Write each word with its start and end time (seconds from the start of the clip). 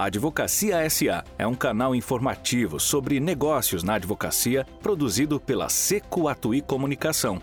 A 0.00 0.04
Advocacia 0.04 0.88
SA 0.88 1.22
é 1.38 1.46
um 1.46 1.54
canal 1.54 1.94
informativo 1.94 2.80
sobre 2.80 3.20
negócios 3.20 3.82
na 3.82 3.96
advocacia 3.96 4.64
produzido 4.82 5.38
pela 5.38 5.68
Seco 5.68 6.26
Atui 6.26 6.62
Comunicação. 6.62 7.42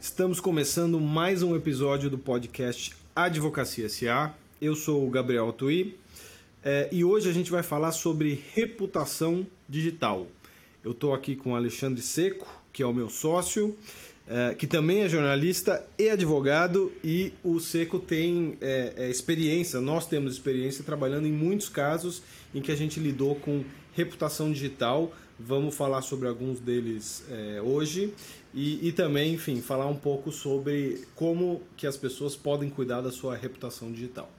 Estamos 0.00 0.40
começando 0.40 0.98
mais 0.98 1.44
um 1.44 1.54
episódio 1.54 2.10
do 2.10 2.18
podcast 2.18 2.92
Advocacia 3.14 3.88
SA. 3.88 4.34
Eu 4.60 4.74
sou 4.74 5.06
o 5.06 5.10
Gabriel 5.10 5.50
Atui 5.50 5.96
é, 6.64 6.88
e 6.90 7.04
hoje 7.04 7.30
a 7.30 7.32
gente 7.32 7.52
vai 7.52 7.62
falar 7.62 7.92
sobre 7.92 8.42
reputação 8.52 9.46
digital. 9.68 10.26
Eu 10.82 10.90
estou 10.90 11.14
aqui 11.14 11.36
com 11.36 11.52
o 11.52 11.54
Alexandre 11.54 12.02
Seco, 12.02 12.48
que 12.72 12.82
é 12.82 12.86
o 12.86 12.92
meu 12.92 13.08
sócio 13.08 13.78
é, 14.30 14.54
que 14.54 14.64
também 14.64 15.00
é 15.00 15.08
jornalista 15.08 15.84
e 15.98 16.08
advogado, 16.08 16.92
e 17.02 17.32
o 17.42 17.58
Seco 17.58 17.98
tem 17.98 18.56
é, 18.60 18.92
é, 18.96 19.10
experiência, 19.10 19.80
nós 19.80 20.06
temos 20.06 20.32
experiência 20.32 20.84
trabalhando 20.84 21.26
em 21.26 21.32
muitos 21.32 21.68
casos 21.68 22.22
em 22.54 22.62
que 22.62 22.70
a 22.70 22.76
gente 22.76 23.00
lidou 23.00 23.34
com 23.34 23.64
reputação 23.92 24.52
digital. 24.52 25.12
Vamos 25.36 25.74
falar 25.74 26.02
sobre 26.02 26.28
alguns 26.28 26.60
deles 26.60 27.24
é, 27.28 27.60
hoje 27.60 28.14
e, 28.54 28.86
e 28.86 28.92
também, 28.92 29.34
enfim, 29.34 29.60
falar 29.60 29.86
um 29.86 29.96
pouco 29.96 30.30
sobre 30.30 31.04
como 31.16 31.60
que 31.76 31.86
as 31.86 31.96
pessoas 31.96 32.36
podem 32.36 32.70
cuidar 32.70 33.00
da 33.00 33.10
sua 33.10 33.34
reputação 33.34 33.90
digital. 33.90 34.30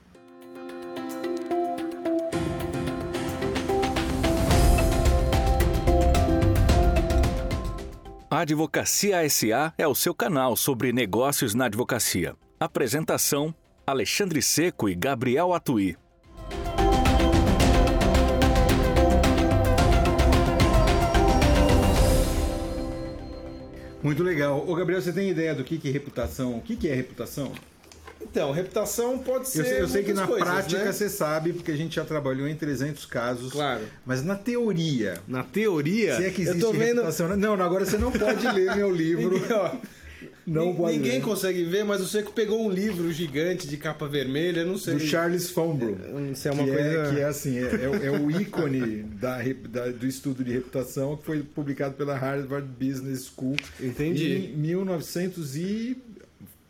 Advocacia 8.41 9.29
SA 9.29 9.71
é 9.77 9.87
o 9.87 9.93
seu 9.93 10.15
canal 10.15 10.57
sobre 10.57 10.91
negócios 10.91 11.53
na 11.53 11.65
advocacia. 11.65 12.35
Apresentação: 12.59 13.53
Alexandre 13.85 14.41
Seco 14.41 14.89
e 14.89 14.95
Gabriel 14.95 15.53
Atui. 15.53 15.95
Muito 24.01 24.23
legal. 24.23 24.67
Ô 24.67 24.73
Gabriel, 24.73 24.99
você 24.99 25.13
tem 25.13 25.29
ideia 25.29 25.53
do 25.53 25.63
que, 25.63 25.77
que 25.77 25.89
é 25.89 25.91
reputação? 25.91 26.57
O 26.57 26.61
que, 26.61 26.75
que 26.75 26.87
é 26.87 26.95
reputação? 26.95 27.51
Então, 28.23 28.51
reputação 28.51 29.17
pode 29.19 29.49
ser. 29.49 29.59
Eu 29.59 29.65
sei, 29.65 29.81
eu 29.81 29.87
sei 29.87 30.03
que 30.03 30.13
na 30.13 30.25
coisas, 30.27 30.47
prática 30.47 30.83
né? 30.85 30.91
você 30.91 31.09
sabe, 31.09 31.53
porque 31.53 31.71
a 31.71 31.75
gente 31.75 31.95
já 31.95 32.05
trabalhou 32.05 32.47
em 32.47 32.55
300 32.55 33.05
casos. 33.05 33.51
Claro. 33.51 33.81
Mas 34.05 34.23
na 34.23 34.35
teoria. 34.35 35.15
Na 35.27 35.43
teoria, 35.43 36.15
Se 36.17 36.25
é 36.25 36.29
que 36.29 36.41
eu 36.41 36.45
existe 36.51 36.59
tô 36.61 36.71
vendo. 36.71 36.95
reputação. 36.97 37.35
Não, 37.35 37.57
não, 37.57 37.65
agora 37.65 37.85
você 37.85 37.97
não 37.97 38.11
pode 38.11 38.45
ler 38.47 38.75
meu 38.75 38.89
livro. 38.95 39.31
Ninguém, 39.39 39.51
ó, 39.53 39.71
Não 40.47 40.73
pode 40.75 40.97
Ninguém 40.97 41.13
ler. 41.13 41.21
consegue 41.21 41.63
ver, 41.65 41.83
mas 41.83 42.01
o 42.01 42.07
Seco 42.07 42.31
pegou 42.31 42.65
um 42.65 42.69
livro 42.69 43.11
gigante 43.11 43.67
de 43.67 43.77
capa 43.77 44.07
vermelha, 44.07 44.63
não 44.65 44.77
sei. 44.77 44.95
Do 44.95 44.99
Charles 45.01 45.49
Fombro. 45.49 45.97
Não 46.13 46.33
sei, 46.35 46.51
é 46.51 46.53
uma 46.53 46.63
que, 46.63 46.69
coisa. 46.71 46.89
é, 46.89 47.13
que 47.13 47.19
é 47.19 47.23
assim, 47.25 47.57
é, 47.57 47.61
é- 47.63 48.05
é 48.07 48.11
o 48.11 48.29
ícone 48.31 49.03
da, 49.19 49.39
da- 49.69 49.87
do 49.91 50.05
estudo 50.07 50.43
de 50.43 50.51
reputação 50.51 51.15
que 51.17 51.25
foi 51.25 51.43
publicado 51.43 51.95
pela 51.95 52.15
Harvard 52.17 52.67
Business 52.79 53.25
School 53.35 53.55
Entendi. 53.79 54.51
em 54.53 54.57
1900 54.57 55.55
e 55.57 55.97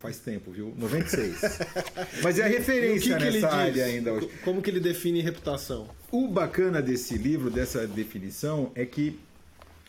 faz 0.01 0.17
tempo, 0.17 0.51
viu? 0.51 0.73
96. 0.77 1.39
Mas 2.23 2.39
é 2.39 2.43
a 2.43 2.47
referência 2.47 3.13
que 3.13 3.21
que 3.21 3.27
ele 3.27 3.41
nessa 3.41 3.55
área 3.55 3.85
ainda 3.85 4.13
hoje. 4.13 4.29
Como 4.43 4.61
que 4.61 4.69
ele 4.69 4.79
define 4.79 5.21
reputação? 5.21 5.87
O 6.11 6.27
bacana 6.27 6.81
desse 6.81 7.17
livro, 7.17 7.51
dessa 7.51 7.87
definição, 7.87 8.71
é 8.73 8.85
que 8.85 9.19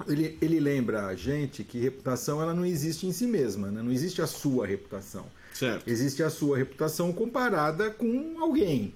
ele, 0.06 0.36
ele 0.40 0.60
lembra 0.60 1.06
a 1.06 1.14
gente 1.14 1.64
que 1.64 1.78
reputação 1.78 2.42
ela 2.42 2.54
não 2.54 2.64
existe 2.64 3.06
em 3.06 3.12
si 3.12 3.26
mesma, 3.26 3.70
né? 3.70 3.82
não 3.82 3.90
existe 3.90 4.20
a 4.20 4.26
sua 4.26 4.66
reputação. 4.66 5.26
Certo. 5.54 5.88
Existe 5.88 6.22
a 6.22 6.30
sua 6.30 6.58
reputação 6.58 7.12
comparada 7.12 7.90
com 7.90 8.36
alguém. 8.38 8.92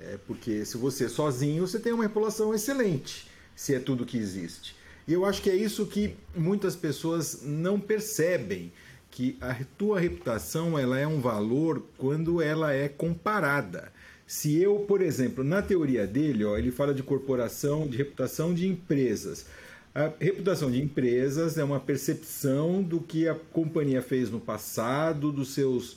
É, 0.00 0.18
porque 0.26 0.64
se 0.64 0.76
você 0.76 1.04
é 1.04 1.08
sozinho, 1.08 1.66
você 1.66 1.78
tem 1.78 1.92
uma 1.92 2.02
reputação 2.02 2.54
excelente, 2.54 3.26
se 3.56 3.74
é 3.74 3.78
tudo 3.78 4.04
que 4.04 4.18
existe. 4.18 4.76
E 5.06 5.12
eu 5.12 5.24
acho 5.24 5.40
que 5.42 5.50
é 5.50 5.54
isso 5.54 5.86
que 5.86 6.16
muitas 6.34 6.74
pessoas 6.74 7.42
não 7.42 7.78
percebem, 7.78 8.72
que 9.14 9.36
a 9.40 9.54
tua 9.78 10.00
reputação 10.00 10.76
ela 10.76 10.98
é 10.98 11.06
um 11.06 11.20
valor 11.20 11.86
quando 11.96 12.42
ela 12.42 12.72
é 12.72 12.88
comparada. 12.88 13.92
Se 14.26 14.60
eu, 14.60 14.80
por 14.80 15.00
exemplo, 15.00 15.44
na 15.44 15.62
teoria 15.62 16.04
dele, 16.04 16.44
ó, 16.44 16.58
ele 16.58 16.72
fala 16.72 16.92
de 16.92 17.00
corporação, 17.00 17.86
de 17.86 17.96
reputação 17.96 18.52
de 18.52 18.66
empresas. 18.66 19.46
A 19.94 20.10
reputação 20.18 20.68
de 20.68 20.82
empresas 20.82 21.56
é 21.56 21.62
uma 21.62 21.78
percepção 21.78 22.82
do 22.82 22.98
que 22.98 23.28
a 23.28 23.36
companhia 23.36 24.02
fez 24.02 24.30
no 24.30 24.40
passado, 24.40 25.30
dos 25.30 25.54
seus 25.54 25.96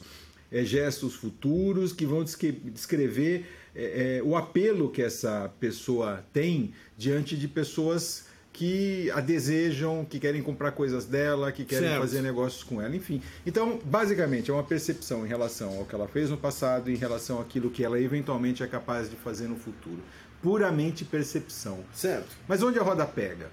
eh, 0.52 0.64
gestos 0.64 1.16
futuros, 1.16 1.92
que 1.92 2.06
vão 2.06 2.24
descrever 2.24 3.48
eh, 3.76 4.20
eh, 4.20 4.22
o 4.24 4.36
apelo 4.36 4.92
que 4.92 5.02
essa 5.02 5.52
pessoa 5.60 6.24
tem 6.32 6.72
diante 6.96 7.36
de 7.36 7.48
pessoas 7.48 8.27
que 8.58 9.12
a 9.12 9.20
desejam, 9.22 10.04
que 10.04 10.20
querem 10.20 10.42
comprar 10.42 10.72
coisas 10.72 11.06
dela, 11.06 11.52
que 11.52 11.64
querem 11.64 11.90
Certo. 11.90 12.02
fazer 12.02 12.22
negócios 12.24 12.64
com 12.64 12.82
ela, 12.82 12.96
enfim. 12.96 13.22
Então, 13.46 13.80
basicamente, 13.86 14.50
é 14.50 14.54
uma 14.54 14.64
percepção 14.64 15.24
em 15.24 15.30
relação 15.30 15.78
ao 15.78 15.86
que 15.86 15.94
ela 15.94 16.08
fez 16.08 16.32
no 16.32 16.38
passado, 16.38 16.90
em 16.90 16.96
relação 16.96 17.40
àquilo 17.40 17.70
que 17.70 17.84
ela 17.84 18.00
eventualmente 18.02 18.64
é 18.64 18.68
capaz 18.68 19.12
de 19.12 19.16
fazer 19.16 19.48
no 19.48 19.56
futuro. 19.58 20.00
Puramente 20.42 21.06
percepção. 21.06 21.82
Certo. 21.94 22.36
Mas 22.48 22.64
onde 22.64 22.80
a 22.80 22.82
roda 22.82 23.06
pega? 23.06 23.52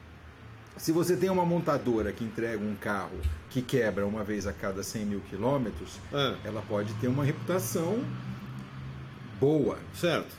Se 0.78 0.90
você 0.90 1.14
tem 1.14 1.28
uma 1.28 1.44
montadora 1.44 2.10
que 2.10 2.24
entrega 2.24 2.58
um 2.64 2.74
carro 2.74 3.18
que 3.50 3.60
quebra 3.60 4.06
uma 4.06 4.24
vez 4.24 4.46
a 4.46 4.54
cada 4.54 4.82
100 4.82 5.04
mil 5.04 5.20
quilômetros, 5.28 5.98
Ah. 6.14 6.34
ela 6.44 6.62
pode 6.62 6.94
ter 6.94 7.08
uma 7.08 7.24
reputação 7.24 8.02
boa 9.38 9.78
Certo. 9.94 10.34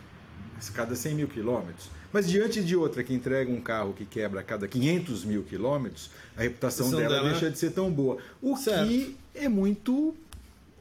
a 0.57 0.71
cada 0.73 0.95
100 0.95 1.13
mil 1.15 1.27
quilômetros. 1.27 1.89
Mas 2.15 2.29
diante 2.29 2.63
de 2.63 2.77
outra 2.77 3.03
que 3.03 3.13
entrega 3.13 3.51
um 3.51 3.59
carro 3.59 3.91
que 3.91 4.05
quebra 4.05 4.39
a 4.39 4.43
cada 4.43 4.69
500 4.69 5.25
mil 5.25 5.43
quilômetros, 5.43 6.09
a 6.37 6.43
reputação 6.43 6.89
dela, 6.89 7.09
dela- 7.15 7.29
deixa 7.31 7.51
de 7.51 7.59
ser 7.59 7.71
tão 7.71 7.91
boa. 7.91 8.19
O 8.41 8.55
Certo. 8.55 8.87
que 8.87 9.17
é 9.35 9.49
muito 9.49 10.15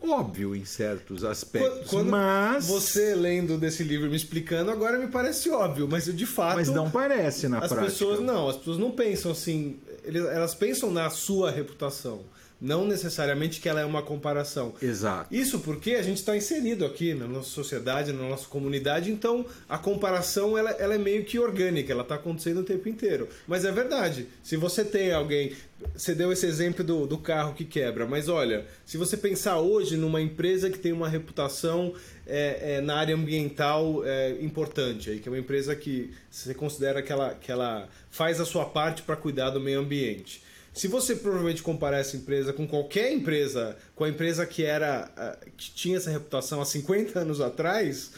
óbvio 0.00 0.54
em 0.54 0.64
certos 0.64 1.24
aspectos. 1.24 1.90
Quando 1.90 2.08
mas, 2.12 2.68
você 2.68 3.16
lendo 3.16 3.58
desse 3.58 3.82
livro 3.82 4.06
e 4.06 4.10
me 4.10 4.14
explicando, 4.16 4.70
agora 4.70 4.96
me 4.96 5.08
parece 5.08 5.50
óbvio, 5.50 5.88
mas 5.90 6.04
de 6.04 6.24
fato. 6.24 6.54
mas 6.54 6.68
não 6.68 6.88
parece 6.88 7.48
na 7.48 7.58
as 7.58 7.66
prática. 7.66 7.90
pessoas 7.90 8.20
não, 8.20 8.48
as 8.48 8.56
pessoas 8.56 8.78
não 8.78 8.92
pensam 8.92 9.32
assim, 9.32 9.76
elas 10.04 10.54
pensam 10.54 10.88
na 10.92 11.10
sua 11.10 11.50
reputação, 11.50 12.20
não 12.64 12.86
necessariamente 12.86 13.60
que 13.60 13.68
ela 13.68 13.82
é 13.82 13.84
uma 13.84 14.02
comparação. 14.02 14.74
Exato. 14.80 15.32
Isso 15.32 15.58
porque 15.60 15.92
a 15.92 16.02
gente 16.02 16.16
está 16.16 16.34
inserido 16.34 16.86
aqui 16.86 17.12
na 17.12 17.26
nossa 17.26 17.50
sociedade, 17.50 18.10
na 18.10 18.26
nossa 18.26 18.48
comunidade, 18.48 19.10
então 19.10 19.44
a 19.68 19.76
comparação 19.76 20.56
ela, 20.56 20.70
ela 20.70 20.94
é 20.94 20.98
meio 20.98 21.24
que 21.24 21.38
orgânica, 21.38 21.92
ela 21.92 22.02
está 22.02 22.14
acontecendo 22.14 22.60
o 22.60 22.64
tempo 22.64 22.88
inteiro. 22.88 23.28
Mas 23.46 23.66
é 23.66 23.70
verdade, 23.70 24.26
se 24.42 24.56
você 24.56 24.82
tem 24.82 25.12
alguém, 25.12 25.52
você 25.94 26.14
deu 26.14 26.32
esse 26.32 26.46
exemplo 26.46 26.82
do, 26.82 27.06
do 27.06 27.18
carro 27.18 27.52
que 27.52 27.66
quebra, 27.66 28.06
mas 28.06 28.30
olha, 28.30 28.64
se 28.86 28.96
você 28.96 29.14
pensar 29.14 29.60
hoje 29.60 29.98
numa 29.98 30.22
empresa 30.22 30.70
que 30.70 30.78
tem 30.78 30.92
uma 30.92 31.08
reputação 31.08 31.92
é, 32.26 32.76
é, 32.76 32.80
na 32.80 32.96
área 32.96 33.14
ambiental 33.14 34.02
é, 34.06 34.38
importante, 34.40 35.10
aí, 35.10 35.18
que 35.18 35.28
é 35.28 35.32
uma 35.32 35.38
empresa 35.38 35.76
que 35.76 36.10
você 36.30 36.54
considera 36.54 37.02
que 37.02 37.12
ela, 37.12 37.34
que 37.34 37.52
ela 37.52 37.90
faz 38.10 38.40
a 38.40 38.46
sua 38.46 38.64
parte 38.64 39.02
para 39.02 39.16
cuidar 39.16 39.50
do 39.50 39.60
meio 39.60 39.80
ambiente. 39.80 40.42
Se 40.74 40.88
você 40.88 41.14
provavelmente 41.14 41.62
comparar 41.62 41.98
essa 41.98 42.16
empresa 42.16 42.52
com 42.52 42.66
qualquer 42.66 43.12
empresa, 43.12 43.76
com 43.94 44.02
a 44.02 44.08
empresa 44.08 44.44
que 44.44 44.64
era 44.64 45.08
ah, 45.16 45.38
que 45.56 45.70
tinha 45.70 45.96
essa 45.96 46.10
reputação 46.10 46.60
há 46.60 46.64
50 46.64 47.16
anos 47.20 47.40
atrás, 47.40 48.10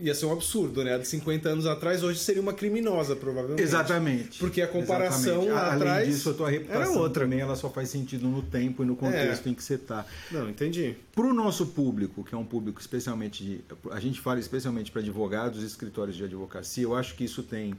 ia 0.00 0.14
ser 0.14 0.26
um 0.26 0.32
absurdo, 0.32 0.82
né? 0.84 0.94
A 0.94 0.98
de 0.98 1.06
50 1.06 1.48
anos 1.48 1.66
atrás 1.66 2.02
hoje 2.02 2.18
seria 2.18 2.40
uma 2.42 2.52
criminosa, 2.52 3.14
provavelmente. 3.16 3.62
Exatamente. 3.62 4.38
Porque 4.38 4.60
a 4.62 4.68
comparação 4.68 5.42
Exatamente. 5.44 5.50
lá 5.52 5.66
Além 5.72 5.76
atrás 5.88 6.08
disso, 6.08 6.30
a 6.30 6.34
tua 6.34 6.50
reputação 6.50 6.96
outra. 6.98 7.22
também 7.24 7.40
ela 7.40 7.56
só 7.56 7.70
faz 7.70 7.88
sentido 7.88 8.26
no 8.28 8.42
tempo 8.42 8.82
e 8.82 8.86
no 8.86 8.96
contexto 8.96 9.46
É. 9.46 9.50
em 9.50 9.54
que 9.54 9.62
você 9.62 9.74
está. 9.74 10.06
Não, 10.30 10.48
entendi. 10.48 10.96
Para 11.14 11.26
o 11.26 11.32
nosso 11.34 11.66
público, 11.66 12.22
que 12.24 12.34
é 12.34 12.38
um 12.38 12.44
público 12.44 12.80
especialmente 12.80 13.44
de, 13.44 13.60
a 13.90 14.00
gente 14.00 14.20
fala 14.20 14.38
especialmente 14.40 14.90
para 14.90 15.00
advogados 15.00 15.62
e 15.62 15.66
escritórios 15.66 16.16
de 16.16 16.24
advocacia, 16.24 16.84
eu 16.84 16.94
acho 16.94 17.14
que 17.14 17.24
isso 17.24 17.42
tem 17.42 17.74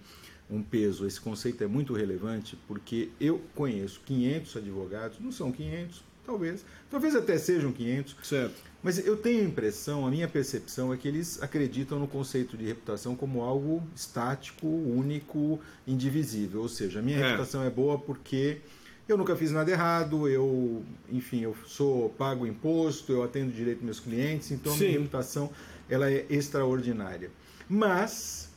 um 0.50 0.62
peso, 0.62 1.08
esse 1.08 1.20
conceito 1.20 1.64
é 1.64 1.68
muito 1.68 1.94
relevante, 1.94 2.56
porque 2.68 3.10
eu 3.20 3.42
conheço 3.56 4.00
500 4.06 4.58
advogados, 4.58 5.18
não 5.20 5.32
são 5.32 5.52
500, 5.52 6.04
talvez, 6.26 6.66
talvez 6.90 7.16
até 7.16 7.38
sejam 7.38 7.72
500, 7.72 8.16
Certo. 8.24 8.56
mas 8.84 8.98
eu 9.06 9.16
tenho 9.18 9.42
a 9.42 9.44
impressão, 9.46 10.06
a 10.06 10.10
minha 10.12 10.28
percepção 10.28 10.94
é 10.94 10.98
que 10.98 11.08
eles 11.08 11.42
acreditam 11.42 12.00
no 12.00 12.08
conceito 12.08 12.58
de 12.58 12.66
reputação 12.66 13.16
como 13.16 13.42
algo 13.42 13.84
estático, 13.96 14.68
único, 14.68 15.60
indivisível. 15.88 16.62
Ou 16.62 16.70
seja, 16.70 17.00
a 17.00 17.02
minha 17.02 17.18
É. 17.20 17.24
reputação 17.28 17.64
é 17.64 17.70
boa 17.70 17.98
porque 17.98 18.60
eu 19.08 19.18
nunca 19.18 19.36
fiz 19.36 19.52
nada 19.52 19.70
errado, 19.70 20.28
eu, 20.28 20.84
enfim, 21.12 21.42
eu 21.42 21.56
sou 21.68 22.10
pago 22.10 22.46
imposto, 22.48 23.12
eu 23.12 23.22
atendo 23.24 23.52
direito 23.52 23.84
meus 23.86 24.00
clientes, 24.00 24.50
então 24.52 24.74
a 24.74 24.78
minha 24.78 24.92
Sim. 24.92 24.98
reputação 24.98 25.50
ela 25.90 26.10
é 26.10 26.26
extraordinária. 26.30 27.30
Mas 27.70 28.50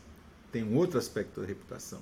tem 0.53 0.63
um 0.65 0.77
outro 0.77 0.99
aspecto 0.99 1.41
da 1.41 1.47
reputação. 1.47 2.01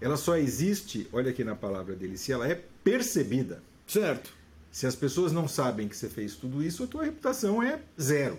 Ela 0.00 0.16
só 0.16 0.36
existe, 0.36 1.08
olha 1.12 1.30
aqui 1.30 1.42
na 1.44 1.54
palavra 1.54 1.94
dele, 1.94 2.18
se 2.18 2.30
ela 2.32 2.46
é 2.48 2.54
percebida. 2.84 3.62
Certo. 3.86 4.32
Se 4.70 4.86
as 4.86 4.94
pessoas 4.94 5.32
não 5.32 5.48
sabem 5.48 5.88
que 5.88 5.96
você 5.96 6.08
fez 6.08 6.34
tudo 6.36 6.62
isso, 6.62 6.84
a 6.84 6.86
tua 6.86 7.04
reputação 7.04 7.62
é 7.62 7.78
zero. 8.00 8.38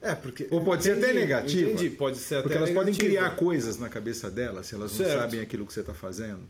É, 0.00 0.14
porque. 0.14 0.46
Ou 0.50 0.64
pode 0.64 0.82
ser 0.82 0.92
até 0.92 1.00
Entendi, 1.10 1.18
negativa. 1.20 1.70
Entendi, 1.70 1.90
pode 1.90 2.18
ser 2.18 2.34
até 2.36 2.42
Porque 2.42 2.56
elas 2.58 2.70
podem 2.70 2.92
negativa. 2.92 3.08
criar 3.08 3.36
coisas 3.36 3.78
na 3.78 3.88
cabeça 3.88 4.30
delas 4.30 4.66
se 4.66 4.74
elas 4.74 4.90
não 4.92 4.98
Certo. 5.06 5.18
sabem 5.20 5.40
aquilo 5.40 5.64
que 5.66 5.72
você 5.72 5.80
está 5.80 5.94
fazendo. 5.94 6.40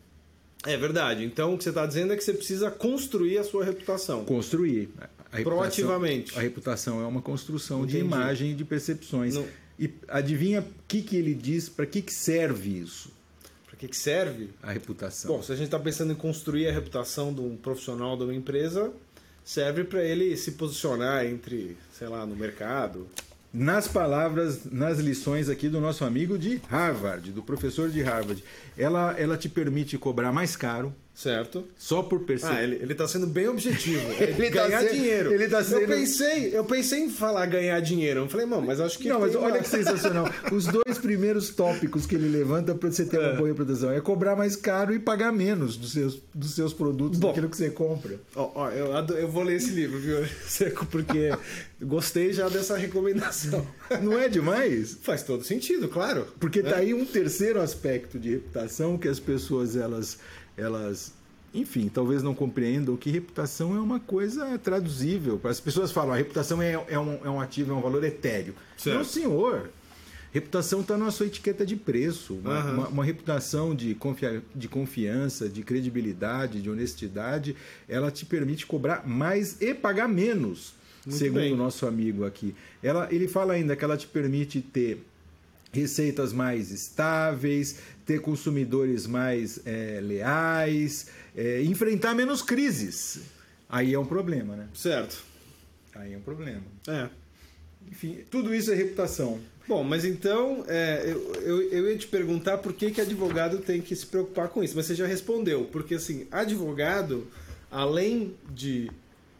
É 0.64 0.76
verdade. 0.76 1.24
Então 1.24 1.54
o 1.54 1.58
que 1.58 1.64
você 1.64 1.70
está 1.70 1.84
dizendo 1.86 2.12
é 2.12 2.16
que 2.16 2.22
você 2.24 2.32
precisa 2.32 2.70
construir 2.70 3.36
a 3.38 3.44
sua 3.44 3.64
reputação. 3.64 4.24
Construir. 4.24 4.90
A 5.30 5.40
Proativamente. 5.42 6.38
A 6.38 6.42
reputação 6.42 7.00
é 7.02 7.06
uma 7.06 7.22
construção 7.22 7.86
de 7.86 7.96
Entendi. 7.98 8.04
imagem 8.14 8.50
e 8.52 8.54
de 8.54 8.64
percepções. 8.64 9.34
Não- 9.34 9.46
E 9.78 9.90
adivinha 10.08 10.60
o 10.60 10.64
que, 10.86 11.02
que 11.02 11.16
ele 11.16 11.34
diz, 11.34 11.68
para 11.68 11.86
que, 11.86 12.00
que 12.02 12.12
serve 12.12 12.78
isso, 12.78 13.10
Para 13.66 13.76
que, 13.76 13.88
que 13.88 13.96
serve? 13.96 14.50
a 14.62 14.70
reputação? 14.70 15.34
Bom, 15.34 15.42
se 15.42 15.50
a 15.50 15.56
gente 15.56 15.64
está 15.66 15.78
pensando 15.78 16.12
em 16.12 16.16
construir 16.16 16.68
a 16.68 16.72
reputação 16.72 17.32
de 17.34 17.40
um 17.40 17.56
profissional 17.56 18.16
de 18.16 18.22
uma 18.24 18.34
empresa, 18.34 18.92
serve 19.44 19.84
para 19.84 20.02
ele 20.02 20.36
se 20.36 20.52
posicionar 20.52 21.26
entre, 21.26 21.76
sei 21.92 22.08
lá, 22.08 22.24
no 22.26 22.36
mercado. 22.36 23.06
Nas 23.52 23.86
palavras, 23.86 24.64
nas 24.64 24.98
lições 24.98 25.48
aqui 25.50 25.68
do 25.68 25.80
nosso 25.80 26.04
amigo 26.04 26.38
de 26.38 26.60
Harvard, 26.68 27.32
do 27.32 27.42
professor 27.42 27.90
de 27.90 28.00
Harvard, 28.00 28.42
ela, 28.78 29.14
ela 29.18 29.36
te 29.36 29.48
permite 29.48 29.98
cobrar 29.98 30.32
mais 30.32 30.56
caro, 30.56 30.94
Certo? 31.14 31.64
só 31.78 32.02
por 32.02 32.20
perceber. 32.20 32.54
Ah, 32.54 32.62
ele, 32.62 32.76
ele 32.76 32.94
tá 32.94 33.06
sendo 33.06 33.26
bem 33.26 33.46
objetivo. 33.46 34.00
É 34.18 34.24
Ele 34.30 34.50
tá 34.50 34.66
ganhar 34.66 34.80
sendo- 34.80 34.92
dinheiro. 34.94 35.32
ele 35.32 35.46
tá 35.48 35.62
sendo- 35.62 35.80
Eu 35.82 35.88
pensei, 35.88 36.56
eu 36.56 36.64
pensei 36.64 37.00
em 37.00 37.10
falar 37.10 37.44
ganhar 37.46 37.78
dinheiro. 37.80 38.20
Eu 38.20 38.28
falei, 38.28 38.46
não, 38.46 38.62
mas 38.62 38.80
acho 38.80 38.98
que. 38.98 39.08
Não, 39.08 39.20
mas 39.20 39.34
olha 39.36 39.54
uma- 39.54 39.58
que 39.58 39.68
sensacional. 39.68 40.26
Os 40.50 40.66
dois 40.66 40.96
primeiros 40.98 41.50
tópicos 41.50 42.06
que 42.06 42.14
ele 42.14 42.28
levanta 42.28 42.74
para 42.74 42.90
você 42.90 43.04
ter 43.04 43.18
uma 43.18 43.28
É. 43.28 43.36
boa 43.36 43.46
reputação 43.48 43.90
é 43.92 44.00
cobrar 44.00 44.34
mais 44.34 44.56
caro 44.56 44.94
e 44.94 44.98
pagar 44.98 45.30
menos 45.32 45.76
dos 45.76 45.92
seus, 45.92 46.18
dos 46.34 46.54
seus 46.54 46.72
produtos, 46.72 47.18
Bom. 47.20 47.28
daquilo 47.28 47.50
que 47.50 47.56
você 47.58 47.68
compra. 47.70 48.18
Ó, 48.34 48.50
ó, 48.54 48.70
eu, 48.70 48.96
ado- 48.96 49.14
eu 49.16 49.28
vou 49.28 49.42
ler 49.42 49.56
esse 49.56 49.70
livro, 49.70 49.98
viu, 50.00 50.24
Seco, 50.48 50.86
porque 50.86 51.30
gostei 51.80 52.32
já 52.32 52.48
dessa 52.48 52.76
recomendação. 52.76 53.66
Não 54.02 54.18
é 54.18 54.28
demais? 54.28 54.96
Faz 55.02 55.22
todo 55.22 55.44
sentido, 55.44 55.88
claro. 55.88 56.26
Porque 56.40 56.62
tá 56.62 56.76
aí 56.76 56.94
um 56.94 57.04
terceiro 57.04 57.60
aspecto 57.60 58.18
de 58.18 58.30
reputação 58.30 58.96
que 58.96 59.08
as 59.08 59.20
pessoas 59.20 59.76
elas 59.76 60.18
elas 60.56 61.12
enfim, 61.54 61.90
talvez 61.92 62.22
não 62.22 62.34
compreendam 62.34 62.96
que 62.96 63.10
reputação 63.10 63.76
é 63.76 63.80
uma 63.80 64.00
coisa 64.00 64.58
traduzível. 64.58 65.38
As 65.44 65.60
pessoas 65.60 65.92
falam, 65.92 66.14
a 66.14 66.16
reputação 66.16 66.62
é, 66.62 66.82
é, 66.88 66.98
um, 66.98 67.18
é 67.22 67.28
um 67.28 67.38
ativo, 67.42 67.72
é 67.72 67.74
um 67.74 67.80
valor 67.82 68.02
etéreo. 68.04 68.54
Certo. 68.78 68.96
Não, 68.96 69.04
senhor. 69.04 69.68
Reputação 70.32 70.80
está 70.80 70.96
na 70.96 71.10
sua 71.10 71.26
etiqueta 71.26 71.66
de 71.66 71.76
preço. 71.76 72.32
Uma, 72.36 72.54
Aham. 72.58 72.72
uma- 72.74 72.88
uma 72.88 73.04
reputação 73.04 73.74
de, 73.74 73.94
confia- 73.94 74.42
de 74.54 74.66
confiança, 74.66 75.46
de 75.46 75.62
credibilidade, 75.62 76.62
de 76.62 76.70
honestidade, 76.70 77.54
ela 77.86 78.10
te 78.10 78.24
permite 78.24 78.64
cobrar 78.64 79.06
mais 79.06 79.60
e 79.60 79.74
pagar 79.74 80.08
menos, 80.08 80.72
Muito 81.04 81.18
segundo 81.18 81.40
bem. 81.40 81.52
o 81.52 81.56
nosso 81.56 81.86
amigo 81.86 82.24
aqui. 82.24 82.54
Ela, 82.82 83.08
ele 83.12 83.28
fala 83.28 83.52
ainda 83.52 83.76
que 83.76 83.84
ela 83.84 83.94
te 83.98 84.06
permite 84.06 84.62
ter 84.62 85.04
receitas 85.72 86.32
mais 86.32 86.70
estáveis, 86.70 87.78
ter 88.04 88.20
consumidores 88.20 89.06
mais 89.06 89.60
eh, 89.64 90.00
leais, 90.02 91.06
eh, 91.36 91.62
enfrentar 91.62 92.14
menos 92.14 92.42
crises. 92.42 93.20
Aí 93.68 93.94
é 93.94 93.98
um 93.98 94.04
problema, 94.04 94.54
né? 94.54 94.68
Certo. 94.74 95.24
Aí 95.94 96.12
é 96.12 96.18
um 96.18 96.20
problema. 96.20 96.62
É. 96.86 97.08
Enfim, 97.90 98.18
tudo 98.30 98.54
isso 98.54 98.70
é 98.70 98.74
reputação. 98.74 99.40
Bom, 99.66 99.84
mas 99.84 100.04
então 100.04 100.64
é, 100.66 101.04
eu, 101.06 101.34
eu, 101.36 101.62
eu 101.70 101.90
ia 101.90 101.96
te 101.96 102.06
perguntar 102.06 102.58
por 102.58 102.72
que, 102.72 102.90
que 102.90 103.00
advogado 103.00 103.58
tem 103.58 103.80
que 103.80 103.94
se 103.94 104.04
preocupar 104.04 104.48
com 104.48 104.62
isso, 104.62 104.74
mas 104.76 104.86
você 104.86 104.94
já 104.94 105.06
respondeu. 105.06 105.64
Porque 105.70 105.94
assim, 105.94 106.26
advogado, 106.30 107.26
além 107.70 108.34
de 108.50 108.90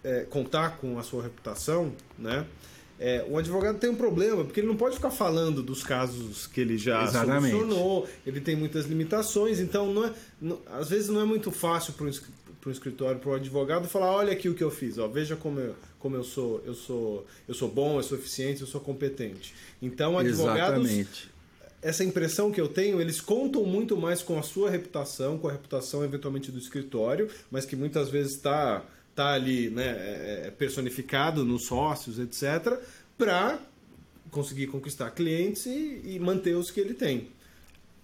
é, 0.05 0.20
contar 0.31 0.79
com 0.79 0.99
a 0.99 1.02
sua 1.02 1.25
reputação, 1.25 1.93
né? 2.19 2.46
É, 3.00 3.24
o 3.28 3.36
advogado 3.36 3.78
tem 3.78 3.90
um 3.90 3.96
problema, 3.96 4.44
porque 4.44 4.60
ele 4.60 4.66
não 4.68 4.76
pode 4.76 4.94
ficar 4.94 5.10
falando 5.10 5.62
dos 5.62 5.82
casos 5.82 6.46
que 6.46 6.60
ele 6.60 6.78
já 6.78 7.02
Exatamente. 7.04 7.50
solucionou, 7.52 8.08
ele 8.24 8.40
tem 8.40 8.54
muitas 8.54 8.86
limitações, 8.86 9.58
então 9.58 9.92
não 9.92 10.04
é, 10.04 10.12
não- 10.40 10.60
às 10.66 10.88
vezes 10.90 11.08
não 11.08 11.20
é 11.20 11.24
muito 11.24 11.50
fácil 11.50 11.94
para 11.94 12.06
um 12.06 12.70
escritório, 12.70 13.18
para 13.18 13.30
o 13.30 13.34
advogado 13.34 13.88
falar, 13.88 14.12
olha 14.12 14.32
aqui 14.32 14.48
o 14.48 14.54
que 14.54 14.62
eu 14.62 14.70
fiz, 14.70 14.98
ó, 14.98 15.08
veja 15.08 15.34
como 15.34 15.58
eu, 15.58 15.74
como 15.98 16.14
eu 16.14 16.22
sou, 16.22 16.62
eu 16.64 16.74
sou, 16.74 17.26
eu 17.48 17.54
sou 17.54 17.68
bom, 17.68 17.98
eu 17.98 18.02
sou 18.04 18.16
eficiente, 18.16 18.60
eu 18.60 18.66
sou 18.68 18.80
competente. 18.80 19.52
Então, 19.80 20.16
advogados, 20.16 20.84
Exatamente. 20.88 21.28
essa 21.80 22.04
impressão 22.04 22.52
que 22.52 22.60
eu 22.60 22.68
tenho, 22.68 23.00
eles 23.00 23.20
contam 23.20 23.64
muito 23.64 23.96
mais 23.96 24.22
com 24.22 24.38
a 24.38 24.42
sua 24.42 24.70
reputação, 24.70 25.38
com 25.38 25.48
a 25.48 25.52
reputação 25.52 26.04
eventualmente 26.04 26.52
do 26.52 26.58
escritório, 26.58 27.28
mas 27.50 27.64
que 27.64 27.74
muitas 27.74 28.08
vezes 28.10 28.36
está 28.36 28.84
tá 29.14 29.32
ali 29.32 29.70
né, 29.70 29.86
é, 29.86 30.42
é, 30.46 30.50
personificado 30.50 31.44
nos 31.44 31.66
sócios, 31.66 32.18
etc., 32.18 32.78
para 33.16 33.60
conseguir 34.30 34.66
conquistar 34.68 35.10
clientes 35.10 35.66
e, 35.66 36.00
e 36.04 36.18
manter 36.18 36.54
os 36.54 36.70
que 36.70 36.80
ele 36.80 36.94
tem. 36.94 37.28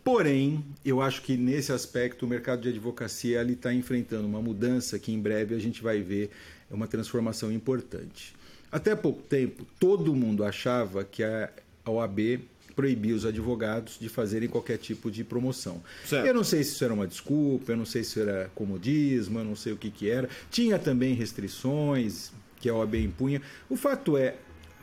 Porém, 0.05 0.65
eu 0.85 1.03
acho 1.03 1.23
que 1.23 1.37
nesse 1.37 1.73
aspecto 1.73 2.25
o 2.25 2.29
mercado 2.29 2.63
de 2.63 2.69
advocacia 2.69 3.43
está 3.43 3.73
enfrentando 3.73 4.27
uma 4.27 4.41
mudança 4.41 4.99
que 4.99 5.13
em 5.13 5.21
breve 5.21 5.55
a 5.55 5.59
gente 5.59 5.83
vai 5.83 6.01
ver 6.01 6.31
uma 6.71 6.87
transformação 6.87 7.51
importante. 7.53 8.35
Até 8.71 8.95
pouco 8.95 9.23
tempo, 9.23 9.67
todo 9.79 10.15
mundo 10.15 10.45
achava 10.45 11.05
que 11.05 11.23
a 11.23 11.51
OAB 11.87 12.41
proibia 12.79 13.13
os 13.13 13.27
advogados 13.27 13.99
de 13.99 14.09
fazerem 14.09 14.49
qualquer 14.49 14.79
tipo 14.79 15.11
de 15.11 15.25
promoção. 15.25 15.83
Certo. 16.07 16.25
Eu 16.25 16.33
não 16.33 16.45
sei 16.45 16.63
se 16.63 16.75
isso 16.75 16.85
era 16.85 16.95
uma 16.95 17.09
desculpa, 17.09 17.73
eu 17.73 17.77
não 17.77 17.85
sei 17.85 18.05
se 18.05 18.11
isso 18.11 18.21
era 18.21 18.49
comodismo, 18.55 19.41
eu 19.41 19.45
não 19.45 19.57
sei 19.57 19.73
o 19.73 19.77
que, 19.77 19.91
que 19.91 20.09
era. 20.09 20.29
Tinha 20.49 20.79
também 20.79 21.13
restrições 21.13 22.31
que 22.61 22.69
a 22.69 22.75
OAB 22.77 22.95
impunha. 22.95 23.43
O 23.69 23.75
fato 23.75 24.17
é, 24.17 24.37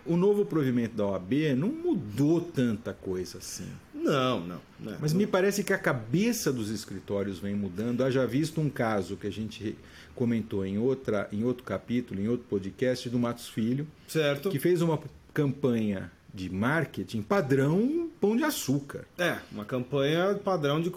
o 0.05 0.17
novo 0.17 0.43
provimento 0.45 0.93
da 0.97 1.05
OAB 1.05 1.55
não 1.55 1.69
mudou 1.69 2.41
tanta 2.41 2.91
coisa 2.91 3.37
assim. 3.37 3.71
Não, 3.93 4.45
não. 4.45 4.61
não. 4.77 4.97
Mas 4.99 5.13
me 5.13 5.25
parece 5.25 5.63
que 5.63 5.71
a 5.71 5.77
cabeça 5.77 6.51
dos 6.51 6.69
escritórios 6.69 7.39
vem 7.39 7.55
mudando. 7.55 8.03
Haja 8.03 8.27
visto 8.27 8.59
um 8.59 8.69
caso 8.69 9.15
que 9.15 9.25
a 9.25 9.31
gente 9.31 9.77
comentou 10.13 10.65
em, 10.65 10.77
outra, 10.77 11.29
em 11.31 11.45
outro 11.45 11.63
capítulo, 11.63 12.19
em 12.19 12.27
outro 12.27 12.45
podcast, 12.49 13.09
do 13.09 13.17
Matos 13.17 13.47
Filho, 13.47 13.87
Certo. 14.05 14.49
que 14.49 14.59
fez 14.59 14.81
uma 14.81 14.99
campanha 15.33 16.11
de 16.35 16.49
marketing 16.49 17.21
padrão 17.21 18.09
pão 18.19 18.35
de 18.35 18.43
açúcar. 18.43 19.05
É, 19.17 19.37
uma 19.51 19.63
campanha 19.63 20.35
padrão 20.35 20.81
de, 20.81 20.91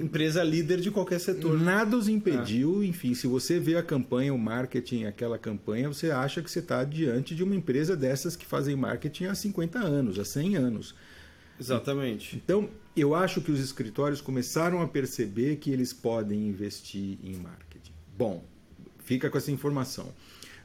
empresa 0.00 0.42
líder 0.42 0.80
de 0.80 0.90
qualquer 0.90 1.20
setor. 1.20 1.60
Nada 1.60 1.96
os 1.96 2.08
impediu, 2.08 2.82
enfim, 2.82 3.14
se 3.14 3.26
você 3.26 3.58
vê 3.58 3.76
a 3.76 3.82
campanha, 3.82 4.32
o 4.32 4.38
marketing, 4.38 5.04
aquela 5.04 5.38
campanha, 5.38 5.88
você 5.88 6.10
acha 6.10 6.40
que 6.40 6.50
você 6.50 6.60
está 6.60 6.82
diante 6.82 7.34
de 7.34 7.42
uma 7.42 7.54
empresa 7.54 7.94
dessas 7.94 8.34
que 8.34 8.46
fazem 8.46 8.74
marketing 8.74 9.24
há 9.26 9.34
50 9.34 9.78
anos, 9.78 10.18
há 10.18 10.24
100 10.24 10.56
anos. 10.56 10.94
Exatamente. 11.60 12.36
Então, 12.36 12.70
eu 12.96 13.14
acho 13.14 13.42
que 13.42 13.52
os 13.52 13.60
escritórios 13.60 14.22
começaram 14.22 14.80
a 14.80 14.88
perceber 14.88 15.56
que 15.56 15.70
eles 15.70 15.92
podem 15.92 16.48
investir 16.48 17.18
em 17.22 17.36
marketing. 17.36 17.92
Bom, 18.16 18.42
fica 18.98 19.28
com 19.28 19.36
essa 19.36 19.52
informação. 19.52 20.10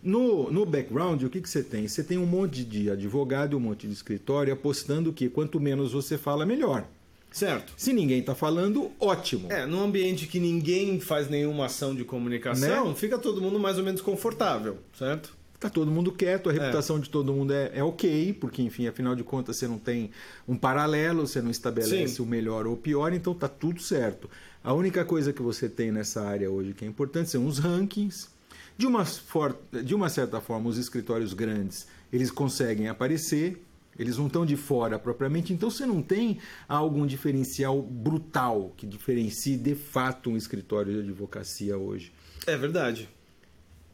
No, 0.06 0.52
no 0.52 0.66
background, 0.66 1.24
o 1.24 1.30
que, 1.32 1.42
que 1.42 1.50
você 1.50 1.64
tem? 1.64 1.88
Você 1.88 2.04
tem 2.04 2.18
um 2.18 2.28
monte 2.28 2.64
de 2.64 2.92
advogado 2.92 3.54
e 3.54 3.56
um 3.56 3.60
monte 3.60 3.88
de 3.88 3.94
escritório 3.94 4.54
apostando 4.54 5.12
que 5.12 5.28
quanto 5.28 5.60
menos 5.60 5.94
você 5.94 6.16
fala, 6.16 6.46
melhor. 6.46 6.86
Certo. 7.32 7.74
Se 7.76 7.92
ninguém 7.92 8.20
está 8.20 8.36
falando, 8.36 8.92
ótimo. 9.00 9.52
É, 9.52 9.66
num 9.66 9.82
ambiente 9.84 10.28
que 10.28 10.40
ninguém 10.40 11.00
faz 11.00 11.28
nenhuma 11.28 11.66
ação 11.66 11.94
de 11.94 12.06
comunicação, 12.06 12.90
Né? 12.90 12.96
fica 12.96 13.18
todo 13.18 13.42
mundo 13.42 13.60
mais 13.60 13.78
ou 13.78 13.84
menos 13.84 14.00
confortável, 14.00 14.78
certo? 14.98 15.36
Tá 15.60 15.70
todo 15.70 15.90
mundo 15.90 16.12
quieto, 16.12 16.50
a 16.50 16.54
reputação 16.54 17.00
de 17.00 17.10
todo 17.10 17.34
mundo 17.34 17.52
é, 17.52 17.72
é 17.74 17.84
ok, 17.84 18.32
porque, 18.40 18.62
enfim, 18.62 18.88
afinal 18.88 19.16
de 19.16 19.24
contas, 19.24 19.58
você 19.58 19.68
não 19.68 19.80
tem 19.80 20.12
um 20.48 20.56
paralelo, 20.56 21.26
você 21.26 21.42
não 21.42 21.50
estabelece 21.50 22.16
Sim. 22.16 22.22
o 22.22 22.26
melhor 22.26 22.68
ou 22.68 22.74
o 22.74 22.78
pior, 22.78 23.12
então 23.12 23.34
tá 23.34 23.48
tudo 23.48 23.82
certo. 23.82 24.30
A 24.64 24.74
única 24.74 25.04
coisa 25.04 25.34
que 25.34 25.42
você 25.42 25.68
tem 25.68 25.92
nessa 25.92 26.22
área 26.22 26.50
hoje 26.52 26.74
que 26.74 26.86
é 26.86 26.88
importante 26.88 27.30
são 27.32 27.46
os 27.48 27.58
rankings. 27.58 28.35
De 28.78 28.86
uma, 28.86 29.06
for- 29.06 29.58
de 29.84 29.96
uma 29.96 30.10
certa 30.10 30.42
forma, 30.42 30.70
os 30.70 30.78
escritórios 30.78 31.34
grandes, 31.34 31.88
eles 32.12 32.30
conseguem 32.30 32.90
aparecer, 32.90 33.62
eles 33.98 34.18
não 34.18 34.28
estão 34.28 34.46
de 34.46 34.58
fora 34.58 35.00
propriamente, 35.00 35.54
então 35.54 35.70
você 35.70 35.86
não 35.86 36.02
tem 36.02 36.40
algum 36.68 37.06
diferencial 37.06 37.82
brutal 37.82 38.74
que 38.76 38.86
diferencie 38.86 39.56
de 39.56 39.76
fato 39.76 40.30
um 40.30 40.36
escritório 40.36 40.92
de 40.94 41.00
advocacia 41.00 41.78
hoje. 41.78 42.12
É 42.46 42.58
verdade. 42.58 43.08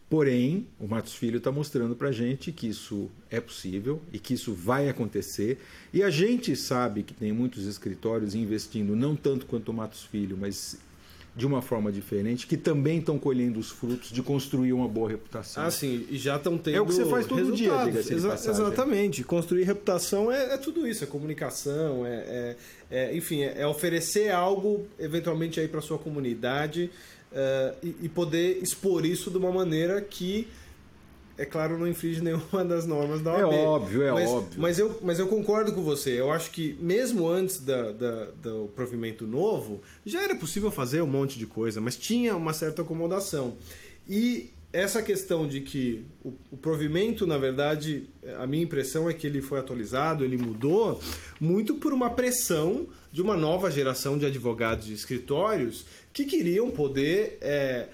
Porém, 0.09 0.67
o 0.77 0.87
Matos 0.87 1.13
Filho 1.13 1.37
está 1.37 1.53
mostrando 1.53 1.95
para 1.95 2.09
a 2.09 2.11
gente 2.11 2.51
que 2.51 2.67
isso 2.67 3.09
é 3.29 3.39
possível 3.39 4.01
e 4.11 4.19
que 4.19 4.33
isso 4.33 4.53
vai 4.53 4.89
acontecer. 4.89 5.57
E 5.93 6.03
a 6.03 6.09
gente 6.09 6.53
sabe 6.53 7.01
que 7.01 7.13
tem 7.13 7.31
muitos 7.31 7.65
escritórios 7.65 8.35
investindo, 8.35 8.93
não 8.93 9.15
tanto 9.15 9.45
quanto 9.45 9.69
o 9.69 9.73
Matos 9.73 10.03
Filho, 10.03 10.35
mas 10.37 10.77
de 11.33 11.45
uma 11.47 11.61
forma 11.61 11.91
diferente, 11.91 12.45
que 12.45 12.57
também 12.57 12.99
estão 12.99 13.17
colhendo 13.17 13.57
os 13.57 13.69
frutos 13.69 14.11
de 14.11 14.21
construir 14.21 14.73
uma 14.73 14.87
boa 14.87 15.09
reputação. 15.09 15.63
Ah, 15.63 15.71
sim, 15.71 16.05
e 16.09 16.17
já 16.17 16.35
estão 16.35 16.57
tendo 16.57 16.75
É 16.75 16.81
o 16.81 16.85
que 16.85 16.91
você 16.93 17.05
faz 17.05 17.25
todo 17.25 17.53
dia, 17.53 17.69
resultados. 17.69 17.93
diga-se 17.93 18.13
Exa- 18.13 18.29
passagem. 18.31 18.61
Exatamente. 18.65 19.23
Construir 19.23 19.63
reputação 19.63 20.29
é, 20.29 20.53
é 20.53 20.57
tudo 20.57 20.85
isso, 20.85 21.03
é 21.05 21.07
comunicação, 21.07 22.05
é, 22.05 22.15
é- 22.15 22.55
é, 22.91 23.15
enfim, 23.15 23.43
é, 23.43 23.61
é 23.61 23.65
oferecer 23.67 24.29
algo 24.29 24.85
eventualmente 24.99 25.57
aí 25.59 25.67
para 25.69 25.79
sua 25.79 25.97
comunidade 25.97 26.89
eh, 27.33 27.75
e, 27.81 27.95
e 28.03 28.09
poder 28.09 28.59
expor 28.61 29.05
isso 29.05 29.31
de 29.31 29.37
uma 29.37 29.51
maneira 29.53 30.01
que 30.01 30.49
é 31.41 31.45
claro, 31.45 31.75
não 31.77 31.87
infringe 31.87 32.21
nenhuma 32.21 32.63
das 32.63 32.85
normas 32.85 33.19
da 33.21 33.33
OAB. 33.33 33.53
É 33.53 33.57
óbvio, 33.57 34.03
é 34.03 34.11
mas, 34.11 34.29
óbvio. 34.29 34.61
Mas 34.61 34.79
eu, 34.79 34.99
mas 35.01 35.19
eu 35.19 35.27
concordo 35.27 35.73
com 35.73 35.81
você. 35.81 36.19
Eu 36.19 36.31
acho 36.31 36.51
que 36.51 36.77
mesmo 36.79 37.27
antes 37.27 37.59
da, 37.59 37.91
da, 37.91 38.25
do 38.43 38.69
provimento 38.75 39.25
novo, 39.25 39.81
já 40.05 40.21
era 40.21 40.35
possível 40.35 40.69
fazer 40.69 41.01
um 41.01 41.07
monte 41.07 41.39
de 41.39 41.47
coisa, 41.47 41.81
mas 41.81 41.95
tinha 41.95 42.35
uma 42.35 42.53
certa 42.53 42.83
acomodação. 42.83 43.57
E 44.07 44.51
essa 44.71 45.01
questão 45.01 45.47
de 45.47 45.61
que 45.61 46.05
o, 46.23 46.31
o, 46.51 46.57
provimento, 46.57 47.25
na 47.25 47.39
verdade, 47.39 48.07
a 48.37 48.45
minha 48.45 48.63
impressão 48.63 49.09
é 49.09 49.13
que 49.13 49.25
ele 49.25 49.41
foi 49.41 49.59
atualizado, 49.59 50.23
ele 50.23 50.37
mudou, 50.37 51.01
muito 51.39 51.75
por 51.75 51.91
uma 51.91 52.11
pressão 52.11 52.87
de 53.11 53.21
uma 53.21 53.35
nova 53.35 53.71
geração 53.71 54.17
de 54.17 54.27
advogados 54.27 54.85
de 54.85 54.93
escritórios 54.93 55.85
que 56.13 56.23
queriam 56.23 56.69
poder. 56.69 57.39
É, 57.41 57.87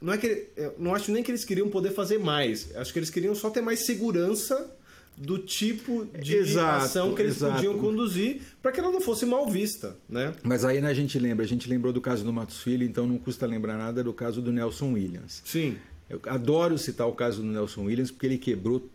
não, 0.00 0.12
é 0.12 0.18
que, 0.18 0.48
não 0.78 0.94
acho 0.94 1.10
nem 1.10 1.22
que 1.22 1.30
eles 1.30 1.44
queriam 1.44 1.68
poder 1.68 1.90
fazer 1.90 2.18
mais, 2.18 2.74
acho 2.76 2.92
que 2.92 2.98
eles 2.98 3.10
queriam 3.10 3.34
só 3.34 3.50
ter 3.50 3.60
mais 3.60 3.86
segurança 3.86 4.72
do 5.16 5.38
tipo 5.38 6.06
de 6.20 6.36
exato, 6.36 6.84
ação 6.84 7.14
que 7.14 7.22
eles 7.22 7.36
exato. 7.36 7.54
podiam 7.54 7.78
conduzir 7.78 8.42
para 8.62 8.70
que 8.70 8.78
ela 8.78 8.92
não 8.92 9.00
fosse 9.00 9.24
mal 9.24 9.48
vista, 9.48 9.96
né? 10.08 10.34
Mas 10.42 10.64
aí 10.64 10.80
né, 10.80 10.90
a 10.90 10.94
gente 10.94 11.18
lembra, 11.18 11.44
a 11.44 11.48
gente 11.48 11.68
lembrou 11.68 11.92
do 11.92 12.00
caso 12.00 12.22
do 12.22 12.32
Matos 12.32 12.60
Filho, 12.60 12.84
então 12.84 13.06
não 13.06 13.16
custa 13.16 13.46
lembrar 13.46 13.78
nada 13.78 14.04
do 14.04 14.12
caso 14.12 14.42
do 14.42 14.52
Nelson 14.52 14.92
Williams. 14.92 15.42
Sim. 15.44 15.76
Eu 16.08 16.20
adoro 16.26 16.76
citar 16.76 17.08
o 17.08 17.12
caso 17.12 17.40
do 17.40 17.48
Nelson 17.48 17.84
Williams 17.84 18.10
porque 18.10 18.26
ele 18.26 18.38
quebrou 18.38 18.88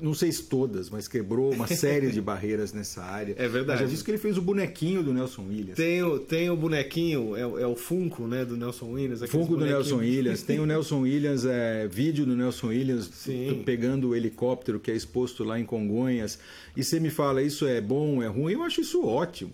não 0.00 0.14
sei 0.14 0.32
se 0.32 0.44
todas, 0.44 0.90
mas 0.90 1.06
quebrou 1.06 1.52
uma 1.52 1.66
série 1.66 2.10
de 2.10 2.20
barreiras 2.22 2.72
nessa 2.72 3.02
área. 3.02 3.34
É 3.38 3.48
verdade. 3.48 3.80
já 3.80 3.86
disse 3.86 4.02
que 4.02 4.10
ele 4.10 4.18
fez 4.18 4.36
o 4.38 4.42
bonequinho 4.42 5.02
do 5.02 5.12
Nelson 5.12 5.42
Williams. 5.48 5.76
Tem 5.76 6.02
o, 6.02 6.18
tem 6.18 6.50
o 6.50 6.56
bonequinho, 6.56 7.36
é, 7.36 7.40
é 7.40 7.66
o 7.66 7.76
Funko 7.76 8.26
né, 8.26 8.44
do 8.44 8.56
Nelson 8.56 8.92
Williams. 8.92 9.22
Funko 9.28 9.56
do 9.56 9.64
Nelson 9.64 9.96
Williams. 9.96 10.42
Tem 10.42 10.58
o 10.60 10.66
Nelson 10.66 11.00
Williams, 11.00 11.44
é, 11.44 11.86
vídeo 11.88 12.24
do 12.24 12.36
Nelson 12.36 12.68
Williams 12.68 13.10
Sim. 13.12 13.62
pegando 13.64 14.08
o 14.08 14.16
helicóptero 14.16 14.80
que 14.80 14.90
é 14.90 14.94
exposto 14.94 15.44
lá 15.44 15.58
em 15.58 15.64
Congonhas. 15.64 16.38
E 16.76 16.82
você 16.82 16.98
me 16.98 17.10
fala, 17.10 17.42
isso 17.42 17.66
é 17.66 17.80
bom, 17.80 18.22
é 18.22 18.26
ruim? 18.26 18.54
Eu 18.54 18.62
acho 18.62 18.80
isso 18.80 19.04
ótimo. 19.04 19.52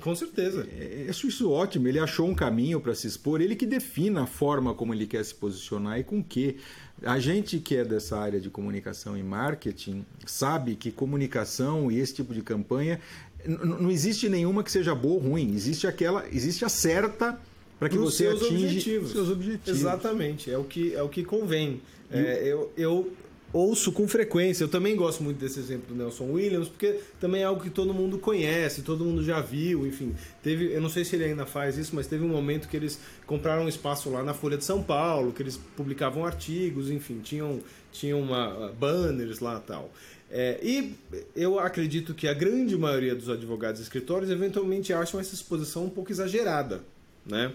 Com 0.00 0.14
certeza. 0.14 0.66
É, 0.78 1.06
acho 1.08 1.26
isso 1.26 1.50
ótimo. 1.50 1.88
Ele 1.88 1.98
achou 1.98 2.28
um 2.28 2.34
caminho 2.34 2.80
para 2.80 2.94
se 2.94 3.06
expor, 3.06 3.40
ele 3.40 3.56
que 3.56 3.66
defina 3.66 4.22
a 4.22 4.26
forma 4.26 4.74
como 4.74 4.94
ele 4.94 5.06
quer 5.06 5.24
se 5.24 5.34
posicionar 5.34 5.98
e 5.98 6.04
com 6.04 6.22
que. 6.22 6.56
A 7.02 7.20
gente 7.20 7.60
que 7.60 7.76
é 7.76 7.84
dessa 7.84 8.18
área 8.18 8.40
de 8.40 8.50
comunicação 8.50 9.16
e 9.16 9.22
marketing 9.22 10.04
sabe 10.26 10.74
que 10.74 10.90
comunicação 10.90 11.92
e 11.92 12.00
esse 12.00 12.14
tipo 12.14 12.34
de 12.34 12.42
campanha 12.42 13.00
não 13.46 13.88
existe 13.88 14.28
nenhuma 14.28 14.64
que 14.64 14.72
seja 14.72 14.94
boa 14.94 15.14
ou 15.14 15.20
ruim. 15.20 15.54
Existe 15.54 15.86
aquela, 15.86 16.26
existe 16.32 16.64
a 16.64 16.68
certa 16.68 17.38
para 17.78 17.88
que 17.88 17.96
você 17.96 18.24
seus 18.24 18.42
atinja 18.42 18.66
objetivos. 18.66 19.12
seus 19.12 19.30
objetivos. 19.30 19.80
Exatamente, 19.80 20.50
é 20.50 20.58
o 20.58 20.64
que 20.64 20.94
é 20.94 21.02
o 21.02 21.08
que 21.08 21.24
convém. 21.24 21.80
É, 22.10 22.42
eu, 22.44 22.72
eu 22.76 23.12
ouço 23.52 23.92
com 23.92 24.06
frequência. 24.06 24.64
Eu 24.64 24.68
também 24.68 24.94
gosto 24.96 25.22
muito 25.22 25.38
desse 25.38 25.58
exemplo 25.58 25.94
do 25.94 25.94
Nelson 25.94 26.24
Williams, 26.24 26.68
porque 26.68 27.00
também 27.20 27.42
é 27.42 27.44
algo 27.44 27.62
que 27.62 27.70
todo 27.70 27.94
mundo 27.94 28.18
conhece, 28.18 28.82
todo 28.82 29.04
mundo 29.04 29.24
já 29.24 29.40
viu, 29.40 29.86
enfim. 29.86 30.14
Teve, 30.42 30.72
eu 30.72 30.80
não 30.80 30.88
sei 30.88 31.04
se 31.04 31.16
ele 31.16 31.24
ainda 31.24 31.46
faz 31.46 31.76
isso, 31.78 31.94
mas 31.94 32.06
teve 32.06 32.24
um 32.24 32.28
momento 32.28 32.68
que 32.68 32.76
eles 32.76 32.98
compraram 33.26 33.64
um 33.64 33.68
espaço 33.68 34.10
lá 34.10 34.22
na 34.22 34.34
Folha 34.34 34.56
de 34.56 34.64
São 34.64 34.82
Paulo, 34.82 35.32
que 35.32 35.42
eles 35.42 35.58
publicavam 35.76 36.24
artigos, 36.24 36.90
enfim, 36.90 37.20
tinham, 37.22 37.60
tinham 37.92 38.20
uma, 38.20 38.72
banners 38.78 39.40
lá 39.40 39.60
tal. 39.60 39.90
É, 40.30 40.58
e 40.62 40.94
eu 41.34 41.58
acredito 41.58 42.14
que 42.14 42.28
a 42.28 42.34
grande 42.34 42.76
maioria 42.76 43.14
dos 43.14 43.30
advogados 43.30 43.80
e 43.80 43.82
escritórios 43.82 44.30
eventualmente 44.30 44.92
acham 44.92 45.18
essa 45.18 45.34
exposição 45.34 45.86
um 45.86 45.90
pouco 45.90 46.12
exagerada, 46.12 46.82
né? 47.24 47.50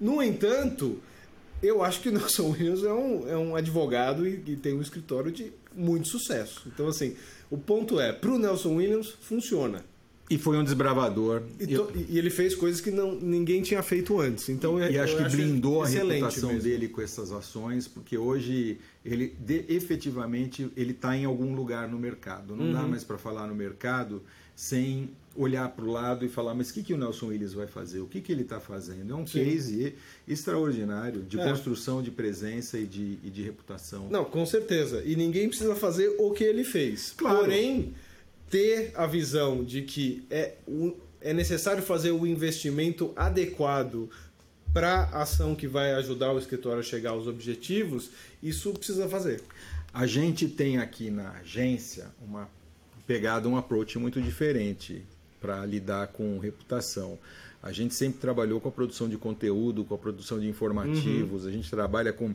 No 0.00 0.20
entanto, 0.20 1.00
eu 1.62 1.82
acho 1.82 2.00
que 2.00 2.08
o 2.08 2.12
Nelson 2.12 2.50
Williams 2.50 2.82
é 2.82 2.92
um, 2.92 3.28
é 3.28 3.36
um 3.36 3.56
advogado 3.56 4.26
e, 4.26 4.42
e, 4.46 4.56
tem 4.56 4.74
um 4.74 4.82
escritório 4.82 5.30
de 5.30 5.52
muito 5.74 6.08
sucesso. 6.08 6.62
Então, 6.66 6.88
assim, 6.88 7.14
o 7.50 7.58
ponto 7.58 8.00
é, 8.00 8.12
para 8.12 8.30
o 8.30 8.38
Nelson 8.38 8.76
Williams, 8.76 9.14
funciona. 9.20 9.84
E 10.28 10.36
foi 10.36 10.58
um 10.58 10.64
desbravador. 10.64 11.42
E, 11.60 11.68
to, 11.68 11.92
e, 11.94 12.18
ele 12.18 12.30
fez 12.30 12.54
coisas 12.54 12.80
que 12.80 12.90
não, 12.90 13.14
ninguém 13.14 13.62
tinha 13.62 13.80
feito 13.82 14.20
antes. 14.20 14.48
Então, 14.48 14.80
e 14.80 14.98
acho 14.98 15.16
que 15.16 15.22
acho 15.22 15.36
blindou 15.36 15.84
a 15.84 15.86
reputação 15.86 16.48
mesmo. 16.48 16.64
dele 16.64 16.88
com 16.88 17.00
essas 17.00 17.30
ações, 17.30 17.86
porque 17.86 18.18
hoje 18.18 18.78
ele 19.04 19.36
de, 19.38 19.64
efetivamente 19.68 20.68
ele 20.76 20.90
está 20.90 21.16
em 21.16 21.24
algum 21.24 21.54
lugar 21.54 21.88
no 21.88 21.96
mercado. 21.96 22.56
Não 22.56 22.66
uhum. 22.66 22.72
dá 22.72 22.82
mais 22.82 23.04
para 23.04 23.16
falar 23.16 23.46
no 23.46 23.54
mercado 23.54 24.20
sem 24.56 25.10
olhar 25.36 25.68
para 25.68 25.84
o 25.84 25.92
lado 25.92 26.24
e 26.24 26.30
falar, 26.30 26.54
mas 26.54 26.70
o 26.70 26.74
que, 26.74 26.82
que 26.82 26.94
o 26.94 26.96
Nelson 26.96 27.26
Williams 27.26 27.52
vai 27.52 27.66
fazer? 27.66 28.00
O 28.00 28.06
que, 28.06 28.22
que 28.22 28.32
ele 28.32 28.40
está 28.40 28.58
fazendo? 28.58 29.12
É 29.12 29.14
um 29.14 29.26
Sim. 29.26 29.44
case 29.44 29.94
extraordinário 30.26 31.22
de 31.22 31.38
é. 31.38 31.44
construção 31.44 32.02
de 32.02 32.10
presença 32.10 32.78
e 32.78 32.86
de, 32.86 33.18
e 33.22 33.28
de 33.28 33.42
reputação. 33.42 34.08
Não, 34.08 34.24
com 34.24 34.46
certeza. 34.46 35.02
E 35.04 35.14
ninguém 35.14 35.46
precisa 35.46 35.76
fazer 35.76 36.16
o 36.18 36.30
que 36.30 36.42
ele 36.42 36.64
fez. 36.64 37.12
Claro. 37.14 37.40
Porém, 37.40 37.94
ter 38.48 38.92
a 38.94 39.06
visão 39.06 39.62
de 39.62 39.82
que 39.82 40.24
é, 40.30 40.54
é 41.20 41.34
necessário 41.34 41.82
fazer 41.82 42.12
o 42.12 42.26
investimento 42.26 43.12
adequado 43.14 44.08
para 44.72 45.04
a 45.12 45.22
ação 45.22 45.54
que 45.54 45.66
vai 45.66 45.92
ajudar 45.92 46.32
o 46.32 46.38
escritório 46.38 46.80
a 46.80 46.82
chegar 46.82 47.10
aos 47.10 47.26
objetivos, 47.26 48.10
isso 48.42 48.72
precisa 48.72 49.06
fazer. 49.06 49.42
A 49.92 50.06
gente 50.06 50.48
tem 50.48 50.78
aqui 50.78 51.10
na 51.10 51.30
agência 51.32 52.06
uma 52.20 52.48
pegada, 53.06 53.48
um 53.48 53.56
approach 53.56 53.98
muito 53.98 54.20
diferente 54.20 55.04
para 55.40 55.64
lidar 55.64 56.08
com 56.08 56.38
reputação. 56.38 57.18
A 57.62 57.72
gente 57.72 57.94
sempre 57.94 58.20
trabalhou 58.20 58.60
com 58.60 58.68
a 58.68 58.72
produção 58.72 59.08
de 59.08 59.16
conteúdo, 59.16 59.84
com 59.84 59.94
a 59.94 59.98
produção 59.98 60.38
de 60.38 60.48
informativos, 60.48 61.42
uhum. 61.42 61.48
a 61.48 61.52
gente 61.52 61.70
trabalha 61.70 62.12
com 62.12 62.34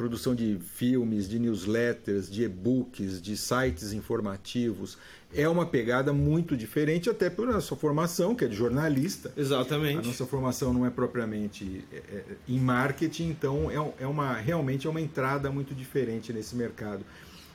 produção 0.00 0.34
de 0.34 0.58
filmes, 0.74 1.28
de 1.28 1.38
newsletters, 1.38 2.30
de 2.30 2.44
e-books, 2.44 3.20
de 3.20 3.36
sites 3.36 3.92
informativos. 3.92 4.96
É 5.34 5.46
uma 5.46 5.66
pegada 5.66 6.10
muito 6.10 6.56
diferente, 6.56 7.10
até 7.10 7.28
pela 7.28 7.52
nossa 7.52 7.76
formação, 7.76 8.34
que 8.34 8.46
é 8.46 8.48
de 8.48 8.56
jornalista. 8.56 9.30
Exatamente. 9.36 9.98
A 9.98 10.02
nossa 10.08 10.24
formação 10.24 10.72
não 10.72 10.86
é 10.86 10.90
propriamente 10.90 11.84
é, 11.92 11.96
é, 11.96 12.24
em 12.48 12.58
marketing, 12.58 13.28
então 13.28 13.70
é, 13.70 14.04
é 14.04 14.06
uma, 14.06 14.32
realmente 14.32 14.86
é 14.86 14.90
uma 14.90 15.02
entrada 15.02 15.50
muito 15.50 15.74
diferente 15.74 16.32
nesse 16.32 16.56
mercado. 16.56 17.04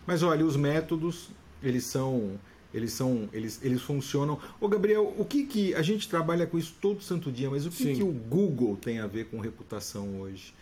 Mas 0.06 0.22
olha, 0.22 0.46
os 0.46 0.56
métodos, 0.56 1.30
eles 1.68 1.86
são 1.86 2.40
eles 2.74 2.92
são 2.92 3.30
eles, 3.32 3.60
eles 3.64 3.82
funcionam. 3.82 4.38
Ô 4.60 4.68
Gabriel, 4.68 5.14
o 5.18 5.24
que 5.24 5.46
que 5.46 5.74
a 5.76 5.82
gente 5.82 6.10
trabalha 6.10 6.46
com 6.46 6.58
isso 6.58 6.76
todo 6.82 7.02
santo 7.02 7.32
dia, 7.32 7.50
mas 7.50 7.66
o 7.66 7.70
que 7.70 7.84
Sim. 7.84 7.96
que 7.96 8.04
o 8.04 8.12
Google 8.12 8.76
tem 8.76 9.00
a 9.00 9.08
ver 9.08 9.26
com 9.26 9.40
reputação 9.40 10.20
hoje? 10.20 10.54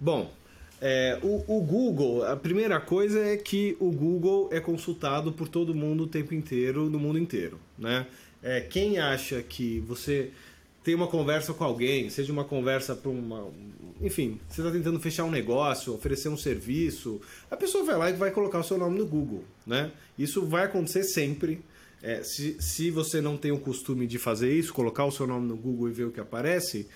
Bom, 0.00 0.32
é, 0.80 1.16
o, 1.22 1.44
o, 1.46 1.60
Google, 1.60 2.26
a 2.26 2.36
primeira 2.36 2.80
coisa 2.80 3.24
é 3.24 3.36
que 3.36 3.76
o 3.78 3.92
Google 3.92 4.48
é 4.50 4.58
consultado 4.58 5.32
por 5.32 5.46
todo 5.46 5.72
mundo 5.72 6.02
o 6.02 6.06
tempo 6.08 6.34
inteiro, 6.34 6.90
no 6.90 6.98
mundo 6.98 7.16
inteiro, 7.16 7.60
né? 7.78 8.06
É, 8.42 8.60
quem 8.60 8.98
acha 8.98 9.40
que 9.40 9.78
você 9.86 10.32
tem 10.82 10.94
uma 10.94 11.06
conversa 11.06 11.54
com 11.54 11.64
alguém, 11.64 12.10
seja 12.10 12.32
uma 12.32 12.44
conversa 12.44 12.94
para 12.94 13.10
uma. 13.10 13.48
Enfim, 14.00 14.40
você 14.48 14.60
está 14.60 14.72
tentando 14.72 14.98
fechar 14.98 15.24
um 15.24 15.30
negócio, 15.30 15.94
oferecer 15.94 16.28
um 16.28 16.36
serviço, 16.36 17.20
a 17.50 17.56
pessoa 17.56 17.84
vai 17.84 17.96
lá 17.96 18.10
e 18.10 18.14
vai 18.14 18.32
colocar 18.32 18.58
o 18.58 18.64
seu 18.64 18.76
nome 18.76 18.98
no 18.98 19.06
Google. 19.06 19.44
Né? 19.66 19.92
Isso 20.18 20.44
vai 20.44 20.64
acontecer 20.64 21.04
sempre. 21.04 21.62
É, 22.02 22.24
se, 22.24 22.56
se 22.60 22.90
você 22.90 23.20
não 23.20 23.36
tem 23.36 23.52
o 23.52 23.60
costume 23.60 24.08
de 24.08 24.18
fazer 24.18 24.52
isso, 24.52 24.74
colocar 24.74 25.04
o 25.04 25.12
seu 25.12 25.24
nome 25.24 25.46
no 25.46 25.56
Google 25.56 25.88
e 25.88 25.92
ver 25.92 26.04
o 26.04 26.10
que 26.10 26.18
aparece, 26.18 26.88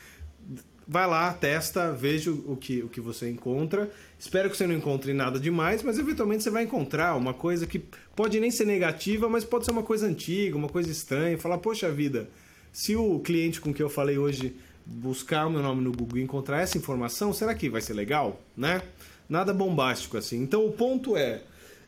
vai 0.86 1.06
lá, 1.06 1.32
testa, 1.32 1.92
veja 1.92 2.32
o 2.32 2.56
que, 2.56 2.82
o 2.82 2.88
que 2.88 3.00
você 3.00 3.30
encontra. 3.30 3.88
Espero 4.18 4.50
que 4.50 4.56
você 4.56 4.66
não 4.66 4.74
encontre 4.74 5.12
nada 5.12 5.38
demais, 5.38 5.84
mas 5.84 5.96
eventualmente 5.96 6.42
você 6.42 6.50
vai 6.50 6.64
encontrar 6.64 7.14
uma 7.14 7.32
coisa 7.32 7.68
que 7.68 7.78
pode 8.16 8.40
nem 8.40 8.50
ser 8.50 8.64
negativa, 8.64 9.28
mas 9.28 9.44
pode 9.44 9.64
ser 9.64 9.70
uma 9.70 9.84
coisa 9.84 10.08
antiga, 10.08 10.56
uma 10.56 10.68
coisa 10.68 10.90
estranha. 10.90 11.38
Falar, 11.38 11.58
poxa 11.58 11.88
vida, 11.90 12.28
se 12.76 12.94
o 12.94 13.18
cliente 13.20 13.58
com 13.58 13.72
que 13.72 13.82
eu 13.82 13.88
falei 13.88 14.18
hoje 14.18 14.54
buscar 14.84 15.46
o 15.46 15.50
meu 15.50 15.62
nome 15.62 15.82
no 15.82 15.90
Google 15.90 16.18
e 16.18 16.22
encontrar 16.22 16.60
essa 16.60 16.76
informação, 16.76 17.32
será 17.32 17.54
que 17.54 17.70
vai 17.70 17.80
ser 17.80 17.94
legal? 17.94 18.38
Né? 18.54 18.82
Nada 19.26 19.54
bombástico 19.54 20.18
assim. 20.18 20.42
Então 20.42 20.66
o 20.66 20.70
ponto 20.70 21.16
é, 21.16 21.42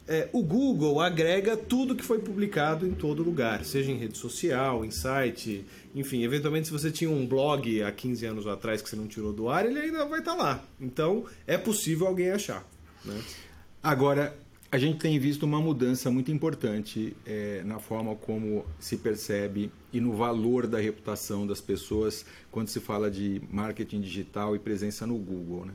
é, 0.08 0.30
o 0.32 0.42
Google 0.42 0.98
agrega 0.98 1.58
tudo 1.58 1.94
que 1.94 2.02
foi 2.02 2.20
publicado 2.20 2.86
em 2.86 2.92
todo 2.92 3.22
lugar, 3.22 3.66
seja 3.66 3.92
em 3.92 3.98
rede 3.98 4.16
social, 4.16 4.82
em 4.82 4.90
site, 4.90 5.62
enfim, 5.94 6.24
eventualmente 6.24 6.68
se 6.68 6.72
você 6.72 6.90
tinha 6.90 7.10
um 7.10 7.26
blog 7.26 7.82
há 7.82 7.92
15 7.92 8.24
anos 8.24 8.46
atrás 8.46 8.80
que 8.80 8.88
você 8.88 8.96
não 8.96 9.06
tirou 9.06 9.30
do 9.30 9.50
ar, 9.50 9.66
ele 9.66 9.78
ainda 9.78 10.06
vai 10.06 10.20
estar 10.20 10.36
tá 10.36 10.42
lá. 10.42 10.64
Então 10.80 11.26
é 11.46 11.58
possível 11.58 12.06
alguém 12.06 12.30
achar. 12.30 12.66
Né? 13.04 13.20
Agora, 13.82 14.34
a 14.70 14.76
gente 14.76 14.98
tem 14.98 15.18
visto 15.18 15.44
uma 15.44 15.60
mudança 15.60 16.10
muito 16.10 16.30
importante 16.30 17.16
é, 17.24 17.62
na 17.64 17.78
forma 17.78 18.14
como 18.14 18.66
se 18.78 18.98
percebe 18.98 19.72
e 19.90 19.98
no 19.98 20.12
valor 20.12 20.66
da 20.66 20.78
reputação 20.78 21.46
das 21.46 21.60
pessoas 21.60 22.26
quando 22.50 22.68
se 22.68 22.78
fala 22.78 23.10
de 23.10 23.40
marketing 23.50 24.02
digital 24.02 24.54
e 24.54 24.58
presença 24.58 25.06
no 25.06 25.16
Google. 25.16 25.64
Né? 25.64 25.72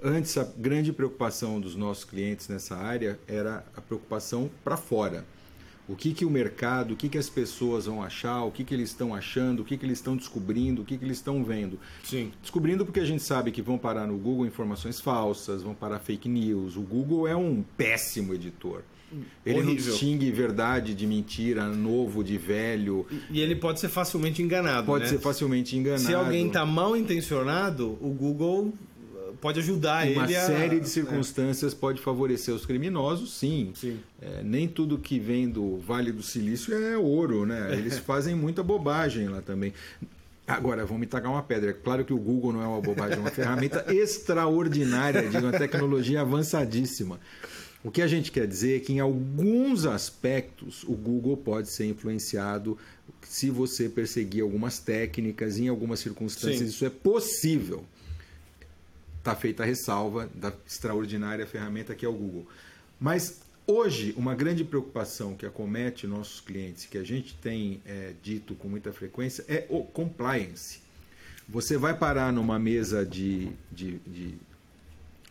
Antes, 0.00 0.38
a 0.38 0.44
grande 0.44 0.92
preocupação 0.92 1.60
dos 1.60 1.74
nossos 1.74 2.04
clientes 2.04 2.46
nessa 2.46 2.76
área 2.76 3.18
era 3.26 3.64
a 3.76 3.80
preocupação 3.80 4.48
para 4.62 4.76
fora. 4.76 5.24
O 5.92 5.96
que, 5.96 6.14
que 6.14 6.24
o 6.24 6.30
mercado, 6.30 6.94
o 6.94 6.96
que, 6.96 7.08
que 7.08 7.18
as 7.18 7.28
pessoas 7.28 7.86
vão 7.86 8.02
achar, 8.02 8.44
o 8.44 8.50
que, 8.50 8.64
que 8.64 8.72
eles 8.72 8.88
estão 8.88 9.14
achando, 9.14 9.60
o 9.60 9.64
que, 9.64 9.76
que 9.76 9.84
eles 9.84 9.98
estão 9.98 10.16
descobrindo, 10.16 10.82
o 10.82 10.84
que, 10.84 10.96
que 10.96 11.04
eles 11.04 11.18
estão 11.18 11.44
vendo. 11.44 11.78
Sim. 12.02 12.32
Descobrindo 12.40 12.84
porque 12.84 13.00
a 13.00 13.04
gente 13.04 13.22
sabe 13.22 13.50
que 13.50 13.60
vão 13.60 13.76
parar 13.76 14.06
no 14.06 14.16
Google 14.16 14.46
informações 14.46 15.00
falsas, 15.00 15.62
vão 15.62 15.74
parar 15.74 15.98
fake 15.98 16.28
news. 16.28 16.76
O 16.76 16.82
Google 16.82 17.28
é 17.28 17.36
um 17.36 17.62
péssimo 17.76 18.32
editor. 18.34 18.82
Ele 19.44 19.58
não 19.60 19.72
Horrível. 19.72 19.92
distingue 19.92 20.30
verdade 20.30 20.94
de 20.94 21.06
mentira, 21.06 21.68
novo 21.68 22.24
de 22.24 22.38
velho. 22.38 23.06
E 23.30 23.40
ele 23.40 23.54
pode 23.54 23.78
ser 23.78 23.88
facilmente 23.88 24.42
enganado. 24.42 24.86
Pode 24.86 25.04
né? 25.04 25.10
ser 25.10 25.18
facilmente 25.18 25.76
enganado. 25.76 26.04
Se 26.04 26.14
alguém 26.14 26.46
está 26.46 26.64
mal 26.64 26.96
intencionado, 26.96 27.98
o 28.00 28.08
Google 28.08 28.72
pode 29.42 29.58
ajudar 29.58 30.06
Uma 30.06 30.24
ele 30.24 30.36
a. 30.36 30.46
série 30.46 30.78
de 30.78 30.86
é. 30.86 30.88
circunstâncias 30.88 31.74
pode 31.74 32.00
favorecer 32.00 32.54
os 32.54 32.64
criminosos, 32.64 33.34
sim. 33.34 33.72
Sim. 33.74 33.98
É, 34.20 34.40
nem 34.44 34.68
tudo 34.68 34.96
que 34.96 35.18
vem 35.18 35.50
do 35.50 35.78
Vale 35.78 36.12
do 36.12 36.22
Silício 36.22 36.72
é 36.72 36.96
ouro, 36.96 37.44
né? 37.44 37.74
Eles 37.76 37.98
fazem 37.98 38.36
muita 38.36 38.62
bobagem 38.62 39.28
lá 39.28 39.42
também. 39.42 39.74
Agora, 40.46 40.86
vão 40.86 40.96
me 40.96 41.06
tacar 41.06 41.32
uma 41.32 41.42
pedra. 41.42 41.70
É 41.70 41.72
claro 41.72 42.04
que 42.04 42.12
o 42.12 42.18
Google 42.18 42.52
não 42.52 42.62
é 42.62 42.66
uma 42.66 42.80
bobagem, 42.80 43.16
é 43.16 43.20
uma 43.20 43.30
ferramenta 43.30 43.84
extraordinária 43.92 45.28
de 45.28 45.36
uma 45.36 45.52
tecnologia 45.52 46.20
avançadíssima. 46.20 47.18
O 47.82 47.90
que 47.90 48.00
a 48.00 48.06
gente 48.06 48.30
quer 48.30 48.46
dizer 48.46 48.76
é 48.76 48.80
que, 48.80 48.92
em 48.92 49.00
alguns 49.00 49.86
aspectos, 49.86 50.84
o 50.84 50.92
Google 50.92 51.36
pode 51.36 51.68
ser 51.68 51.86
influenciado 51.86 52.78
se 53.22 53.50
você 53.50 53.88
perseguir 53.88 54.42
algumas 54.42 54.78
técnicas, 54.78 55.58
em 55.58 55.66
algumas 55.66 55.98
circunstâncias, 55.98 56.60
Sim. 56.60 56.66
isso 56.66 56.86
é 56.86 56.90
possível. 56.90 57.84
Está 59.22 59.36
feita 59.36 59.62
a 59.62 59.66
ressalva 59.66 60.28
da 60.34 60.52
extraordinária 60.66 61.46
ferramenta 61.46 61.94
que 61.94 62.04
é 62.04 62.08
o 62.08 62.12
Google. 62.12 62.44
Mas 62.98 63.40
hoje, 63.64 64.12
uma 64.16 64.34
grande 64.34 64.64
preocupação 64.64 65.36
que 65.36 65.46
acomete 65.46 66.08
nossos 66.08 66.40
clientes, 66.40 66.86
que 66.86 66.98
a 66.98 67.04
gente 67.04 67.36
tem 67.36 67.80
é, 67.86 68.14
dito 68.20 68.56
com 68.56 68.66
muita 68.66 68.92
frequência, 68.92 69.44
é 69.46 69.64
o 69.70 69.84
compliance. 69.84 70.80
Você 71.48 71.76
vai 71.76 71.96
parar 71.96 72.32
numa 72.32 72.58
mesa 72.58 73.06
de, 73.06 73.52
de, 73.70 74.00
de, 74.00 74.34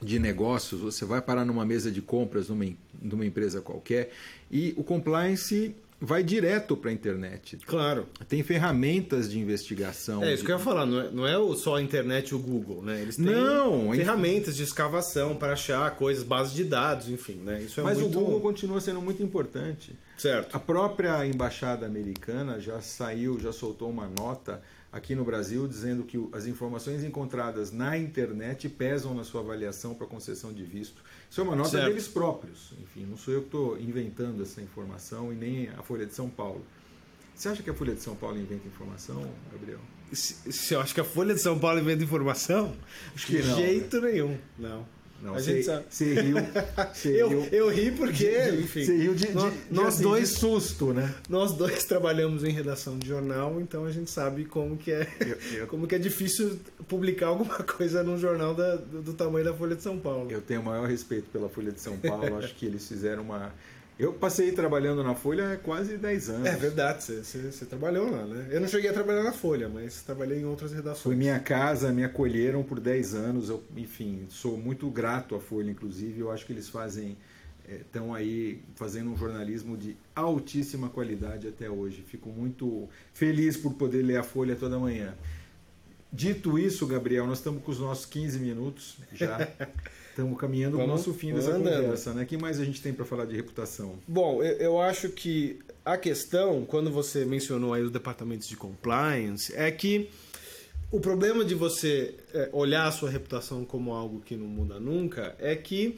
de 0.02 0.20
negócios, 0.20 0.80
você 0.80 1.04
vai 1.04 1.22
parar 1.22 1.44
numa 1.44 1.66
mesa 1.66 1.92
de 1.92 2.02
compras 2.02 2.48
numa, 2.48 2.66
numa 3.02 3.26
empresa 3.26 3.60
qualquer 3.60 4.14
e 4.50 4.74
o 4.78 4.86
compliance 4.86 5.76
vai 6.04 6.24
direto 6.24 6.76
para 6.76 6.90
a 6.90 6.94
internet. 6.94 7.58
Claro. 7.66 8.08
Tem 8.28 8.42
ferramentas 8.42 9.30
de 9.30 9.38
investigação. 9.40 10.24
É 10.24 10.30
isso 10.34 10.38
de- 10.42 10.46
que 10.48 10.52
eu 10.52 10.58
ia 10.58 10.64
falar, 10.64 10.86
não 10.86 11.00
é, 11.00 11.12
não 11.12 11.28
é 11.28 11.56
só 11.56 11.76
a 11.76 11.82
internet 11.82 12.30
e 12.30 12.36
o 12.36 12.40
Google, 12.40 12.82
né? 12.82 13.00
Eles 13.02 13.16
têm 13.18 13.26
Não, 13.26 13.92
ferramentas 13.94 14.56
de 14.58 14.64
escavação 14.64 15.36
para 15.36 15.54
achar 15.54 15.90
coisas, 15.96 16.24
bases 16.24 16.54
de 16.54 16.64
dados, 16.64 17.08
enfim, 17.08 17.36
né? 17.36 17.62
Isso 17.62 17.80
é 17.80 17.84
Mas 17.84 18.00
muito 18.00 18.18
o 18.18 18.22
Google 18.22 18.42
continua 18.42 18.82
sendo 18.82 19.00
muito 19.02 19.22
importante. 19.22 19.96
certo. 20.18 20.56
A 20.56 20.60
própria 20.60 21.26
embaixada 21.26 21.86
americana 21.86 22.60
já 22.60 22.82
saiu, 22.82 23.40
já 23.40 23.52
soltou 23.52 23.90
uma 23.90 24.08
nota 24.08 24.62
aqui 24.92 25.16
no 25.16 25.24
Brasil 25.24 25.68
dizendo 25.68 26.04
que 26.04 26.18
as 26.34 26.46
informações 26.46 27.04
encontradas 27.04 27.72
na 27.72 27.98
internet 27.98 28.68
pesam 28.68 29.14
na 29.16 29.24
sua 29.24 29.42
avaliação 29.42 29.94
para 29.96 30.06
concessão 30.06 30.52
de 30.52 30.64
visto. 30.64 31.02
Isso 31.30 31.40
é 31.40 31.44
uma 31.44 31.56
nota 31.56 31.70
Certo. 31.70 31.88
deles 31.88 32.08
próprios. 32.08 32.74
Enfim, 32.82 33.06
não 33.06 33.18
sou 33.18 33.34
eu 33.34 33.40
que 33.42 33.48
estou 33.48 33.80
inventando 33.80 34.42
essa 34.44 34.62
informação 34.62 35.32
e 35.32 35.36
nem 35.36 35.70
a 35.70 35.82
Folha 35.82 36.06
de 36.06 36.14
São 36.14 36.30
Paulo. 36.30 36.66
Você 37.34 37.48
acha 37.50 37.64
que 37.64 37.70
a 37.70 37.74
Folha 37.74 37.96
de 37.96 38.02
São 38.02 38.16
Paulo 38.16 38.38
inventa 38.38 38.68
informação, 38.68 39.28
Gabriel? 39.52 39.80
Se, 40.12 40.52
se 40.52 40.74
eu 40.74 40.82
acho 40.82 40.94
que 40.94 41.00
a 41.00 41.06
Folha 41.06 41.34
de 41.34 41.40
São 41.42 41.58
Paulo 41.58 41.80
inventa 41.80 42.04
informação, 42.04 42.76
Acho 43.16 43.28
de 43.28 43.38
que 43.38 43.48
não, 43.48 43.56
jeito 43.56 44.02
nenhum. 44.02 44.38
Não. 44.60 44.86
Não, 45.22 45.36
A 45.36 45.40
você, 45.40 45.54
gente 45.56 45.66
sabe. 45.66 45.86
você 45.90 46.14
riu. 46.22 46.36
Você 46.94 47.10
Eu, 47.22 47.30
riu. 47.30 47.48
eu 47.52 47.70
ri 47.70 47.92
porque, 47.92 48.50
enfim, 48.60 48.84
você 48.86 48.98
riu 48.98 49.14
de, 49.14 49.28
de- 49.28 49.34
nós, 49.34 49.54
nós 49.70 49.88
assim, 49.96 50.04
dois 50.04 50.30
de 50.34 50.40
susto, 50.40 50.94
né? 50.94 51.14
nós 51.30 51.54
dois 51.54 51.84
trabalhamos 51.86 52.44
em 52.44 52.50
redação 52.52 52.98
de 52.98 53.08
jornal, 53.08 53.62
então 53.62 53.86
a 53.86 53.92
gente 53.92 54.10
sabe 54.10 54.46
como 54.46 54.78
que 54.78 54.92
é, 54.92 55.08
Eu- 55.20 55.60
eu- 55.60 55.68
como 55.68 55.86
que 55.88 55.96
é 55.96 56.00
difícil 56.00 56.60
publicar 56.88 57.28
alguma 57.28 57.56
coisa 57.64 58.02
num 58.04 58.18
jornal 58.18 58.56
da- 58.56 58.78
do, 58.78 59.02
do 59.02 59.14
tamanho 59.14 59.46
da 59.46 59.54
Folha 59.54 59.76
de 59.76 59.84
São 59.84 60.00
Paulo. 60.00 60.32
Eu 60.32 60.42
tenho 60.42 60.62
o 60.62 60.66
maior 60.66 60.88
respeito 60.88 61.30
pela 61.32 61.48
Folha 61.50 61.72
de 61.72 61.80
São 61.80 61.98
Paulo. 61.98 62.38
Acho 62.38 62.56
que 62.56 62.66
eles 62.66 62.88
fizeram 62.88 63.24
uma. 63.24 63.54
Eu 64.02 64.14
passei 64.14 64.52
trabalhando 64.52 65.04
na 65.04 65.14
Folha 65.14 65.54
há 65.54 65.58
quase 65.58 65.96
10 65.96 66.30
anos. 66.32 66.48
É 66.48 66.56
verdade, 66.56 67.04
você, 67.04 67.66
trabalhou 67.68 68.10
lá, 68.10 68.26
né? 68.26 68.48
Eu 68.50 68.60
não 68.60 68.68
cheguei 68.68 68.90
a 68.90 68.94
trabalhar 68.94 69.22
na 69.22 69.32
Folha, 69.32 69.70
mas 69.70 70.02
trabalhei 70.02 70.40
em 70.40 70.44
outras 70.44 70.74
redações. 70.74 71.04
Foi 71.04 71.16
minha 71.16 71.40
casa, 71.40 71.92
me 71.92 72.04
acolheram 72.04 72.64
por 72.64 72.80
10 72.80 73.14
anos. 73.14 73.50
Eu, 73.50 73.64
enfim, 73.78 74.26
sou 74.28 74.58
muito 74.58 74.90
grato 74.90 75.36
à 75.36 75.40
Folha, 75.40 75.70
inclusive. 75.70 76.20
Eu 76.20 76.32
acho 76.32 76.48
que 76.48 76.52
eles 76.52 76.68
fazem. 76.68 77.16
Estão 77.70 78.12
aí 78.12 78.64
fazendo 78.74 79.12
um 79.12 79.16
jornalismo 79.16 79.78
de 79.78 79.96
altíssima 80.16 80.90
qualidade 80.90 81.48
até 81.48 81.70
hoje. 81.70 82.02
Fico 82.02 82.30
muito 82.30 82.90
feliz 83.14 83.56
por 83.56 83.76
poder 83.76 84.02
ler 84.02 84.18
a 84.18 84.24
Folha 84.24 84.56
toda 84.56 84.80
manhã. 84.80 85.14
Dito 86.12 86.60
isso, 86.60 86.86
Gabriel, 86.86 87.26
nós 87.26 87.38
estamos 87.38 87.64
com 87.64 87.72
os 87.72 87.80
nossos 87.80 88.06
15 88.06 88.40
minutos 88.40 88.98
já. 89.14 89.48
Estamos 90.12 90.38
caminhando 90.38 90.76
para 90.76 90.84
o 90.84 90.88
nosso 90.88 91.14
fim 91.14 91.34
dessa 91.34 91.52
andando. 91.52 91.84
conversa. 91.84 92.14
Né? 92.14 92.24
O 92.24 92.26
que 92.26 92.38
mais 92.38 92.60
a 92.60 92.66
gente 92.66 92.82
tem 92.82 92.92
para 92.92 93.06
falar 93.06 93.24
de 93.24 93.34
reputação? 93.34 93.98
Bom, 94.06 94.44
eu, 94.44 94.58
eu 94.58 94.82
acho 94.82 95.08
que 95.08 95.60
a 95.86 95.98
questão, 95.98 96.66
quando 96.66 96.92
você 96.92 97.24
mencionou 97.24 97.74
aí 97.74 97.82
os 97.82 97.90
departamentos 97.90 98.46
de 98.46 98.58
compliance, 98.58 99.56
é 99.56 99.72
que 99.72 100.10
o 100.92 101.00
problema 101.00 101.46
de 101.46 101.56
você 101.56 102.14
é, 102.34 102.50
olhar 102.52 102.88
a 102.88 102.92
sua 102.92 103.10
reputação 103.10 103.64
como 103.64 103.94
algo 103.94 104.20
que 104.20 104.36
não 104.36 104.48
muda 104.48 104.82
nunca 104.82 105.34
é 105.40 105.56
que 105.56 105.98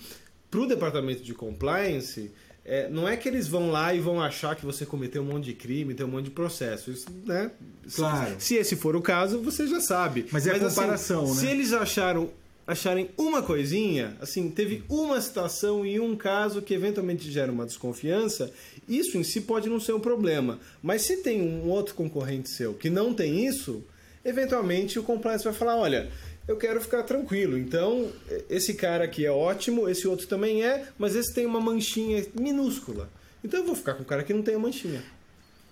para 0.52 0.60
o 0.60 0.68
departamento 0.68 1.24
de 1.24 1.34
compliance 1.34 2.32
é, 2.66 2.88
não 2.90 3.08
é 3.08 3.18
que 3.18 3.28
eles 3.28 3.48
vão 3.48 3.70
lá 3.72 3.94
e 3.94 4.00
vão 4.00 4.22
achar 4.22 4.56
que 4.56 4.66
você 4.66 4.86
cometeu 4.86 5.22
um 5.22 5.26
monte 5.26 5.46
de 5.46 5.54
crime, 5.54 5.94
tem 5.94 6.06
um 6.06 6.10
monte 6.10 6.26
de 6.26 6.32
processo. 6.32 6.92
Isso, 6.92 7.06
né? 7.26 7.52
Se- 7.88 7.96
Claro. 7.98 8.36
Se, 8.40 8.56
esse 8.56 8.76
for 8.76 8.96
o 8.96 9.02
caso, 9.02 9.42
você 9.42 9.68
já 9.68 9.82
sabe. 9.82 10.28
Mas 10.32 10.48
é 10.48 10.52
a 10.56 10.60
comparação, 10.60 11.28
né? 11.28 11.34
Se 11.34 11.48
eles 11.48 11.74
acharam 11.74 12.30
acharem 12.66 13.10
uma 13.18 13.44
coisinha, 13.44 14.16
assim, 14.22 14.50
teve 14.50 14.86
uma 14.88 15.20
situação 15.20 15.86
e 15.86 16.00
um 16.00 16.16
caso 16.16 16.62
que 16.62 16.74
eventualmente 16.74 17.30
gera 17.30 17.52
uma 17.52 17.66
desconfiança, 17.66 18.50
isso 18.88 19.18
em 19.18 19.24
si 19.24 19.42
pode 19.42 19.68
não 19.68 19.82
ser 19.82 19.92
um 19.92 20.00
problema. 20.00 20.60
Mas 20.82 21.02
se 21.02 21.18
tem 21.18 21.42
um 21.42 21.68
outro 21.68 21.94
concorrente 21.94 22.48
seu 22.50 22.74
que 22.74 22.90
não 22.90 23.14
tem 23.14 23.46
isso, 23.46 23.84
eventualmente 24.24 24.98
o 24.98 25.04
compliance 25.04 25.44
vai 25.44 25.52
falar, 25.54 25.76
olha, 25.76 26.10
eu 26.48 26.58
quero 26.58 26.82
ficar 26.82 27.04
tranquilo. 27.04 27.58
Então, 27.58 28.12
esse 28.50 28.74
cara 28.74 29.06
aqui 29.06 29.26
é 29.26 29.32
ótimo, 29.32 29.88
esse 29.88 30.08
outro 30.08 30.28
também 30.28 30.64
é, 30.64 30.88
mas 30.98 31.16
esse 31.16 31.34
tem 31.34 31.46
uma 31.46 31.62
manchinha 31.62 32.26
minúscula. 32.40 33.10
Então 33.44 33.60
eu 33.60 33.66
vou 33.66 33.76
ficar 33.76 33.94
com 33.96 34.04
o 34.04 34.06
cara 34.06 34.24
que 34.24 34.34
não 34.34 34.42
tem 34.42 34.56
a 34.56 34.60
manchinha. 34.60 35.04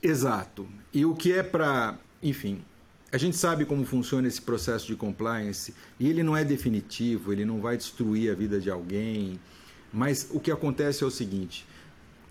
Exato. 0.01 0.67
E 0.93 1.05
o 1.05 1.15
que 1.15 1.31
é 1.31 1.43
para, 1.43 1.97
enfim, 2.21 2.61
a 3.11 3.17
gente 3.17 3.37
sabe 3.37 3.65
como 3.65 3.85
funciona 3.85 4.27
esse 4.27 4.41
processo 4.41 4.87
de 4.87 4.95
compliance 4.95 5.73
e 5.99 6.09
ele 6.09 6.23
não 6.23 6.35
é 6.35 6.43
definitivo, 6.43 7.31
ele 7.31 7.45
não 7.45 7.61
vai 7.61 7.77
destruir 7.77 8.31
a 8.31 8.35
vida 8.35 8.59
de 8.59 8.69
alguém, 8.69 9.39
mas 9.93 10.27
o 10.31 10.39
que 10.39 10.51
acontece 10.51 11.03
é 11.03 11.07
o 11.07 11.11
seguinte: 11.11 11.65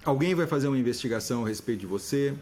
alguém 0.05 0.35
vai 0.35 0.47
fazer 0.47 0.69
uma 0.69 0.79
investigação 0.79 1.45
a 1.45 1.49
respeito 1.49 1.81
de 1.81 1.87
você. 1.87 2.35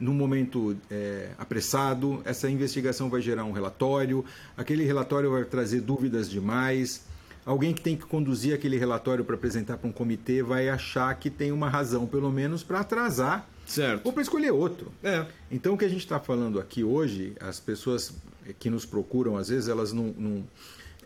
Num 0.00 0.14
momento 0.14 0.76
é, 0.90 1.30
apressado, 1.38 2.20
essa 2.24 2.48
investigação 2.50 3.08
vai 3.10 3.20
gerar 3.20 3.44
um 3.44 3.52
relatório, 3.52 4.24
aquele 4.56 4.84
relatório 4.84 5.30
vai 5.30 5.44
trazer 5.44 5.80
dúvidas 5.80 6.28
demais. 6.30 7.06
Alguém 7.44 7.72
que 7.72 7.80
tem 7.80 7.96
que 7.96 8.04
conduzir 8.04 8.54
aquele 8.54 8.76
relatório 8.76 9.24
para 9.24 9.34
apresentar 9.34 9.78
para 9.78 9.88
um 9.88 9.92
comitê 9.92 10.42
vai 10.42 10.68
achar 10.68 11.14
que 11.18 11.30
tem 11.30 11.50
uma 11.50 11.68
razão, 11.68 12.06
pelo 12.06 12.30
menos, 12.30 12.62
para 12.62 12.80
atrasar 12.80 13.48
Certo. 13.66 14.04
ou 14.04 14.12
para 14.12 14.22
escolher 14.22 14.50
outro. 14.52 14.92
É. 15.02 15.24
Então, 15.50 15.74
o 15.74 15.78
que 15.78 15.84
a 15.84 15.88
gente 15.88 16.00
está 16.00 16.20
falando 16.20 16.60
aqui 16.60 16.84
hoje, 16.84 17.34
as 17.40 17.58
pessoas 17.58 18.12
que 18.58 18.68
nos 18.68 18.84
procuram, 18.84 19.36
às 19.36 19.48
vezes, 19.48 19.68
elas 19.68 19.92
não. 19.92 20.14
não- 20.18 20.44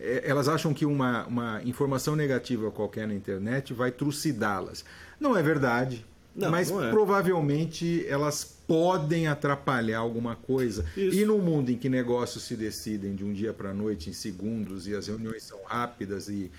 é, 0.01 0.23
elas 0.29 0.49
acham 0.49 0.75
que 0.75 0.85
uma, 0.85 1.25
uma 1.27 1.63
informação 1.65 2.17
negativa 2.17 2.71
qualquer 2.73 3.07
na 3.07 3.15
internet 3.15 3.73
vai 3.73 3.93
trucidá-las. 3.93 4.85
Não 5.21 5.37
é 5.37 5.43
verdade. 5.43 6.05
Não, 6.35 6.51
mas 6.51 6.71
não 6.71 6.83
é. 6.83 6.91
provavelmente 6.91 8.07
elas 8.09 8.45
podem 8.67 9.27
atrapalhar 9.27 9.99
alguma 9.99 10.35
coisa. 10.35 10.85
Isso. 10.97 11.17
E 11.17 11.25
no 11.25 11.39
mundo 11.39 11.71
em 11.71 11.77
que 11.77 11.89
negócios 11.89 12.45
se 12.45 12.57
decidem 12.57 13.15
de 13.15 13.25
um 13.25 13.33
dia 13.33 13.53
para 13.53 13.71
a 13.71 13.75
noite, 13.75 14.09
em 14.09 14.13
segundos, 14.13 14.87
e 14.87 14.95
as 14.95 15.07
reuniões 15.09 15.43
são 15.43 15.59
rápidas 15.65 16.29
e. 16.29 16.51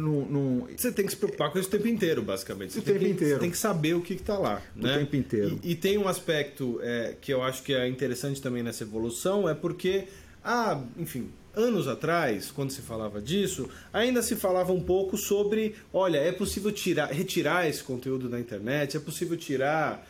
não- 0.00 0.26
não- 0.26 0.68
Você 0.76 0.90
tem 0.92 1.04
que 1.06 1.12
se 1.12 1.16
preocupar 1.16 1.50
com 1.52 1.58
isso 1.58 1.68
o 1.68 1.70
tempo 1.70 1.86
inteiro, 1.88 2.22
basicamente. 2.22 2.72
Você 2.72 2.80
O 2.80 2.82
tem 2.82 2.94
tempo 2.94 3.04
que, 3.06 3.10
inteiro. 3.12 3.34
Você 3.34 3.40
tem 3.40 3.50
que 3.50 3.58
saber 3.58 3.94
o 3.94 4.00
que 4.00 4.14
está 4.14 4.36
lá. 4.38 4.60
O 4.76 4.82
né? 4.82 4.98
tempo 4.98 5.16
inteiro. 5.16 5.58
E, 5.62 5.70
e 5.72 5.74
tem 5.76 5.96
um 5.98 6.08
aspecto 6.08 6.78
é, 6.82 7.14
que 7.20 7.32
eu 7.32 7.42
acho 7.42 7.62
que 7.62 7.72
é 7.74 7.88
interessante 7.88 8.42
também 8.42 8.62
nessa 8.62 8.82
evolução, 8.84 9.48
é 9.48 9.54
porque, 9.54 10.08
ah, 10.44 10.82
enfim, 10.98 11.30
anos 11.56 11.88
atrás, 11.88 12.50
quando 12.50 12.70
se 12.70 12.82
falava 12.82 13.20
disso, 13.20 13.68
ainda 13.92 14.22
se 14.22 14.36
falava 14.36 14.72
um 14.72 14.80
pouco 14.80 15.16
sobre, 15.16 15.74
olha, 15.92 16.18
é 16.18 16.30
possível 16.30 16.70
tirar, 16.70 17.10
retirar 17.10 17.66
esse 17.66 17.82
conteúdo 17.82 18.28
da 18.28 18.38
internet, 18.38 18.96
é 18.96 19.00
possível 19.00 19.36
tirar 19.36 20.06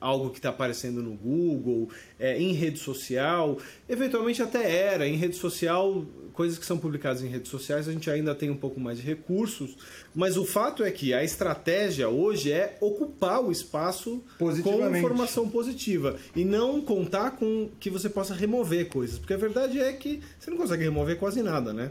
algo 0.00 0.30
que 0.30 0.38
está 0.38 0.50
aparecendo 0.50 1.02
no 1.02 1.14
Google, 1.14 1.88
é, 2.18 2.38
em 2.40 2.52
rede 2.52 2.78
social. 2.78 3.58
Eventualmente 3.88 4.42
até 4.42 4.70
era. 4.70 5.06
Em 5.06 5.16
rede 5.16 5.36
social, 5.36 6.04
coisas 6.32 6.58
que 6.58 6.66
são 6.66 6.78
publicadas 6.78 7.22
em 7.22 7.28
redes 7.28 7.50
sociais, 7.50 7.88
a 7.88 7.92
gente 7.92 8.10
ainda 8.10 8.34
tem 8.34 8.50
um 8.50 8.56
pouco 8.56 8.78
mais 8.78 8.98
de 8.98 9.04
recursos. 9.04 9.76
Mas 10.14 10.36
o 10.36 10.44
fato 10.44 10.84
é 10.84 10.90
que 10.90 11.14
a 11.14 11.24
estratégia 11.24 12.08
hoje 12.08 12.52
é 12.52 12.76
ocupar 12.80 13.42
o 13.42 13.50
espaço 13.50 14.22
com 14.38 14.96
informação 14.96 15.48
positiva. 15.48 16.16
E 16.34 16.44
não 16.44 16.80
contar 16.80 17.32
com 17.32 17.70
que 17.80 17.90
você 17.90 18.08
possa 18.08 18.34
remover 18.34 18.88
coisas. 18.88 19.18
Porque 19.18 19.34
a 19.34 19.38
verdade 19.38 19.80
é 19.80 19.92
que 19.92 20.20
você 20.38 20.50
não 20.50 20.58
consegue 20.58 20.84
remover 20.84 21.18
quase 21.18 21.42
nada, 21.42 21.72
né? 21.72 21.90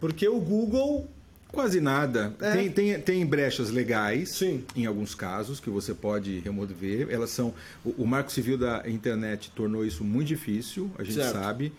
Porque 0.00 0.26
o 0.26 0.40
Google 0.40 1.08
Quase 1.52 1.80
nada. 1.80 2.34
É. 2.40 2.52
Tem, 2.52 2.70
tem, 2.70 3.00
tem 3.00 3.26
brechas 3.26 3.70
legais, 3.70 4.30
Sim. 4.30 4.64
em 4.76 4.86
alguns 4.86 5.14
casos, 5.14 5.58
que 5.58 5.68
você 5.68 5.92
pode 5.92 6.38
remover. 6.40 7.08
Elas 7.10 7.30
são. 7.30 7.52
O, 7.84 8.02
o 8.02 8.06
Marco 8.06 8.30
Civil 8.30 8.56
da 8.56 8.88
internet 8.88 9.50
tornou 9.54 9.84
isso 9.84 10.04
muito 10.04 10.28
difícil, 10.28 10.90
a 10.98 11.02
gente 11.02 11.16
certo. 11.16 11.32
sabe. 11.32 11.72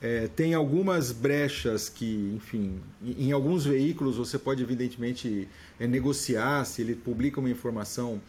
É, 0.00 0.28
tem 0.28 0.52
algumas 0.54 1.10
brechas 1.10 1.88
que, 1.88 2.32
enfim, 2.36 2.80
em, 3.02 3.28
em 3.28 3.32
alguns 3.32 3.64
veículos 3.64 4.16
você 4.16 4.38
pode 4.38 4.62
evidentemente 4.62 5.48
é, 5.80 5.86
negociar 5.86 6.64
se 6.66 6.82
ele 6.82 6.94
publica 6.94 7.40
uma 7.40 7.48
informação 7.48 8.20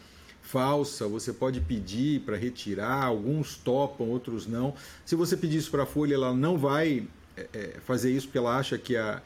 falsa, 0.42 1.06
você 1.06 1.30
pode 1.30 1.60
pedir 1.60 2.20
para 2.20 2.34
retirar, 2.34 3.04
alguns 3.04 3.56
topam, 3.56 4.08
outros 4.08 4.46
não. 4.46 4.74
Se 5.04 5.14
você 5.14 5.36
pedir 5.36 5.58
isso 5.58 5.70
para 5.70 5.82
a 5.82 5.86
Folha, 5.86 6.14
ela 6.14 6.32
não 6.32 6.56
vai 6.56 7.06
é, 7.36 7.46
é, 7.52 7.76
fazer 7.84 8.10
isso 8.10 8.26
porque 8.28 8.38
ela 8.38 8.56
acha 8.56 8.78
que 8.78 8.96
a, 8.96 9.20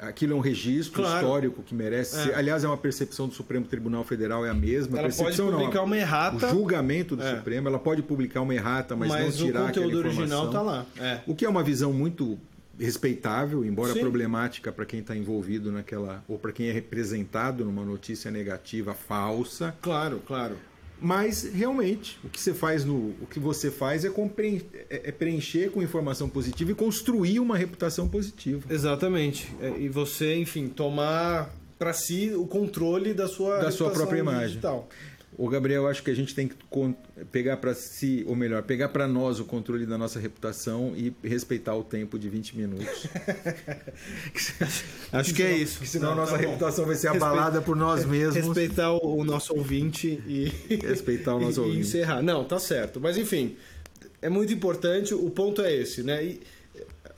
aquilo 0.00 0.32
é 0.32 0.36
um 0.36 0.40
registro 0.40 1.02
claro. 1.02 1.18
histórico 1.18 1.62
que 1.62 1.74
merece 1.74 2.16
é. 2.16 2.24
ser. 2.24 2.34
Aliás, 2.34 2.64
é 2.64 2.66
uma 2.66 2.76
percepção 2.76 3.28
do 3.28 3.34
Supremo 3.34 3.66
Tribunal 3.66 4.04
Federal, 4.04 4.44
é 4.44 4.50
a 4.50 4.54
mesma. 4.54 4.98
Ela 4.98 5.08
percepção, 5.08 5.46
pode 5.46 5.58
publicar 5.58 5.78
não, 5.78 5.84
uma 5.84 5.98
errata. 5.98 6.46
O 6.46 6.50
julgamento 6.50 7.16
do 7.16 7.22
é. 7.22 7.36
Supremo, 7.36 7.68
ela 7.68 7.78
pode 7.78 8.02
publicar 8.02 8.40
uma 8.40 8.54
errata, 8.54 8.96
mas, 8.96 9.08
mas 9.08 9.38
não 9.38 9.46
tirar 9.46 9.68
aquela 9.68 9.86
informação. 9.86 9.88
o 9.88 10.02
conteúdo 10.02 10.20
original 10.20 10.46
está 10.46 10.62
lá. 10.62 10.86
É. 10.98 11.20
O 11.26 11.34
que 11.34 11.44
é 11.44 11.48
uma 11.48 11.62
visão 11.62 11.92
muito 11.92 12.38
respeitável, 12.78 13.62
embora 13.64 13.92
Sim. 13.92 14.00
problemática 14.00 14.72
para 14.72 14.86
quem 14.86 15.00
está 15.00 15.14
envolvido 15.14 15.70
naquela 15.70 16.24
ou 16.26 16.38
para 16.38 16.50
quem 16.50 16.68
é 16.68 16.72
representado 16.72 17.64
numa 17.64 17.84
notícia 17.84 18.30
negativa 18.30 18.94
falsa. 18.94 19.74
Claro, 19.82 20.22
claro. 20.26 20.56
Mas 21.00 21.44
realmente 21.44 22.18
o 22.22 22.28
que 22.28 22.40
você 22.40 22.52
faz 22.52 22.84
no 22.84 23.14
o 23.20 23.26
que 23.28 23.40
você 23.40 23.70
faz 23.70 24.04
é, 24.04 24.08
é, 24.08 25.08
é 25.08 25.12
preencher 25.12 25.70
com 25.70 25.82
informação 25.82 26.28
positiva 26.28 26.70
e 26.70 26.74
construir 26.74 27.40
uma 27.40 27.56
reputação 27.56 28.08
positiva. 28.08 28.72
Exatamente. 28.72 29.52
É, 29.60 29.78
e 29.78 29.88
você, 29.88 30.34
enfim, 30.36 30.68
tomar 30.68 31.50
para 31.78 31.94
si 31.94 32.32
o 32.34 32.46
controle 32.46 33.14
da 33.14 33.26
sua 33.26 33.58
da 33.58 33.70
sua 33.70 33.90
própria 33.90 34.18
imagem. 34.18 34.48
Digital. 34.48 34.88
O 35.38 35.48
Gabriel, 35.48 35.86
acho 35.86 36.02
que 36.02 36.10
a 36.10 36.14
gente 36.14 36.34
tem 36.34 36.48
que 36.48 36.56
pegar 37.30 37.56
para 37.58 37.72
si, 37.72 38.24
ou 38.26 38.34
melhor, 38.34 38.62
pegar 38.62 38.88
para 38.88 39.06
nós 39.06 39.38
o 39.38 39.44
controle 39.44 39.86
da 39.86 39.96
nossa 39.96 40.18
reputação 40.18 40.92
e 40.96 41.14
respeitar 41.26 41.74
o 41.74 41.84
tempo 41.84 42.18
de 42.18 42.28
20 42.28 42.56
minutos. 42.56 43.06
acho 45.12 45.32
que 45.32 45.42
é 45.42 45.56
isso. 45.56 45.74
Porque 45.74 45.88
senão 45.88 46.12
a 46.12 46.14
nossa 46.16 46.32
tá 46.32 46.38
reputação 46.38 46.84
vai 46.84 46.96
ser 46.96 47.08
abalada 47.08 47.62
por 47.62 47.76
nós 47.76 48.04
mesmos. 48.04 48.44
Respeitar 48.44 48.92
o, 48.92 49.24
nosso 49.24 49.54
ouvinte 49.54 50.20
e 50.26 50.52
respeitar 50.82 51.36
o 51.36 51.40
nosso 51.40 51.60
e, 51.60 51.62
ouvinte. 51.62 51.78
E 51.78 51.80
encerrar. 51.80 52.22
Não, 52.22 52.44
tá 52.44 52.58
certo. 52.58 53.00
Mas 53.00 53.16
enfim, 53.16 53.56
é 54.20 54.28
muito 54.28 54.52
importante, 54.52 55.14
o 55.14 55.30
ponto 55.30 55.62
é 55.62 55.72
esse, 55.72 56.02
né? 56.02 56.24
E, 56.24 56.40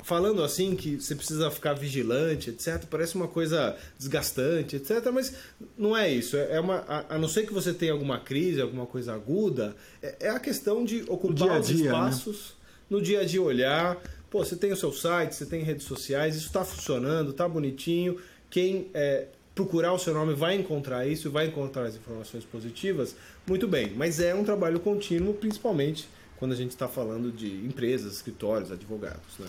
falando 0.02 0.42
assim 0.42 0.74
que 0.74 1.00
você 1.00 1.14
precisa 1.14 1.50
ficar 1.50 1.74
vigilante, 1.74 2.50
etc. 2.50 2.84
Parece 2.90 3.14
uma 3.14 3.28
coisa 3.28 3.76
desgastante, 3.98 4.76
etc. 4.76 5.10
Mas 5.12 5.34
não 5.78 5.96
é 5.96 6.10
isso. 6.10 6.36
É 6.36 6.58
uma, 6.60 6.84
a, 7.08 7.18
não 7.18 7.28
ser 7.28 7.46
que 7.46 7.52
você 7.52 7.72
tenha 7.72 7.92
alguma 7.92 8.18
crise, 8.18 8.60
alguma 8.60 8.86
coisa 8.86 9.14
aguda, 9.14 9.74
é, 10.02 10.16
é 10.20 10.30
a 10.30 10.40
questão 10.40 10.84
de 10.84 11.04
ocupar 11.08 11.60
os 11.60 11.68
dia, 11.68 11.76
né? 11.76 11.84
espaços 11.84 12.36
né? 12.36 12.76
no 12.90 13.02
dia 13.02 13.20
a 13.20 13.24
dia, 13.24 13.40
olhar. 13.40 14.02
Pô, 14.30 14.44
você 14.44 14.56
tem 14.56 14.72
o 14.72 14.76
seu 14.76 14.92
site, 14.92 15.34
você 15.34 15.46
tem 15.46 15.62
redes 15.62 15.86
sociais, 15.86 16.34
isso 16.34 16.46
está 16.46 16.64
funcionando, 16.64 17.30
está 17.30 17.48
bonitinho. 17.48 18.18
Quem 18.50 18.88
é, 18.94 19.26
procurar 19.54 19.92
o 19.92 19.98
seu 19.98 20.14
nome 20.14 20.34
vai 20.34 20.56
encontrar 20.56 21.06
isso, 21.06 21.30
vai 21.30 21.46
encontrar 21.46 21.84
as 21.84 21.96
informações 21.96 22.44
positivas. 22.44 23.14
Muito 23.46 23.68
bem, 23.68 23.92
mas 23.94 24.20
é 24.20 24.34
um 24.34 24.44
trabalho 24.44 24.80
contínuo, 24.80 25.34
principalmente 25.34 26.08
quando 26.38 26.52
a 26.52 26.56
gente 26.56 26.70
está 26.70 26.88
falando 26.88 27.30
de 27.30 27.46
empresas, 27.64 28.14
escritórios, 28.14 28.72
advogados. 28.72 29.38
Né? 29.38 29.46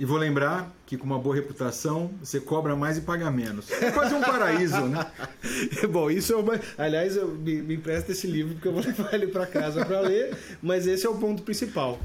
E 0.00 0.04
vou 0.06 0.16
lembrar 0.16 0.74
que 0.86 0.96
com 0.96 1.04
uma 1.04 1.18
boa 1.18 1.34
reputação 1.34 2.10
você 2.22 2.40
cobra 2.40 2.74
mais 2.74 2.96
e 2.96 3.02
paga 3.02 3.30
menos. 3.30 3.70
É 3.70 3.90
quase 3.90 4.14
um 4.14 4.22
paraíso, 4.22 4.80
né? 4.86 5.06
Bom, 5.92 6.10
isso 6.10 6.32
é 6.32 6.36
uma... 6.36 6.58
Aliás, 6.78 7.16
eu 7.16 7.28
me, 7.28 7.60
me 7.60 7.74
empresta 7.74 8.12
esse 8.12 8.26
livro 8.26 8.54
porque 8.54 8.68
eu 8.68 8.72
vou 8.72 8.80
levar 8.82 9.12
ele 9.12 9.26
para 9.26 9.44
casa 9.44 9.84
para 9.84 10.00
ler, 10.00 10.34
mas 10.62 10.86
esse 10.86 11.06
é 11.06 11.10
o 11.10 11.18
ponto 11.18 11.42
principal. 11.42 12.00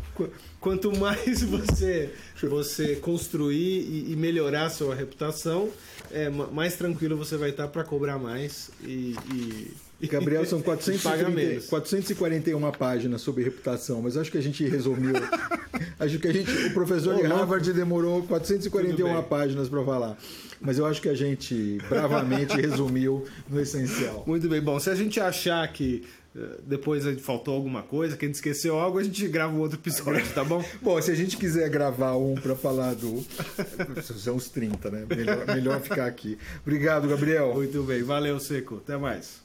Quanto 0.60 0.94
mais 0.98 1.42
você, 1.48 2.14
você 2.44 2.98
construir 2.98 3.80
e, 3.80 4.12
e 4.12 4.16
melhorar 4.18 4.66
a 4.66 4.70
sua 4.70 4.94
reputação, 4.94 5.70
é, 6.12 6.28
mais 6.30 6.76
tranquilo 6.76 7.16
você 7.16 7.38
vai 7.38 7.52
estar 7.52 7.70
para 7.70 7.86
cobrar 7.86 8.20
mais 8.20 8.72
e, 8.84 9.16
e 9.34 9.74
Gabriel, 10.02 10.46
são 10.46 10.62
430, 10.64 11.68
441 11.68 12.72
páginas 12.72 13.22
sobre 13.22 13.44
reputação, 13.44 14.02
mas 14.02 14.18
acho 14.18 14.32
que 14.32 14.38
a 14.38 14.42
gente 14.42 14.66
resumiu. 14.68 15.14
acho 16.00 16.20
que 16.20 16.28
a 16.28 16.34
gente, 16.34 16.52
o 16.52 16.74
professor 16.74 17.16
de 17.16 17.24
Harvard 17.24 17.74
demorou 17.74 18.24
441 18.24 19.24
páginas 19.24 19.70
para 19.70 19.84
falar. 19.84 20.18
Mas 20.62 20.78
eu 20.78 20.86
acho 20.86 21.02
que 21.02 21.10
a 21.10 21.14
gente 21.14 21.80
bravamente 21.90 22.56
resumiu 22.56 23.26
no 23.50 23.60
essencial. 23.60 24.24
Muito 24.26 24.48
bem. 24.48 24.62
Bom, 24.62 24.80
se 24.80 24.90
a 24.90 24.96
gente 24.96 25.20
achar 25.20 25.68
que 25.72 26.04
eh, 26.36 26.60
depois 26.66 27.06
faltou 27.22 27.56
alguma 27.56 27.82
coisa, 27.82 28.18
que 28.18 28.26
a 28.26 28.28
gente 28.28 28.36
esqueceu 28.36 28.78
algo, 28.78 28.98
a 28.98 29.04
gente 29.04 29.26
grava 29.28 29.54
um 29.54 29.60
outro 29.60 29.80
episódio, 29.80 30.28
tá 30.34 30.44
bom? 30.44 30.64
bom, 30.82 31.02
se 31.02 31.12
a 31.12 31.16
gente 31.16 31.38
quiser 31.38 31.70
gravar 31.70 32.16
um 32.16 32.36
para 32.36 32.56
falar 32.56 32.94
do. 32.96 33.24
São 34.02 34.36
uns 34.36 34.50
30, 34.50 34.92
né? 34.92 35.06
Melhor, 35.10 35.48
melhor 35.48 35.82
ficar 35.82 36.06
aqui. 36.06 36.38
Obrigado, 36.62 37.08
Gabriel. 37.08 37.54
Muito 37.54 37.84
bem. 37.84 38.04
Valeu, 38.04 38.40
Seco. 38.40 38.78
Até 38.78 38.98
mais. 38.98 39.45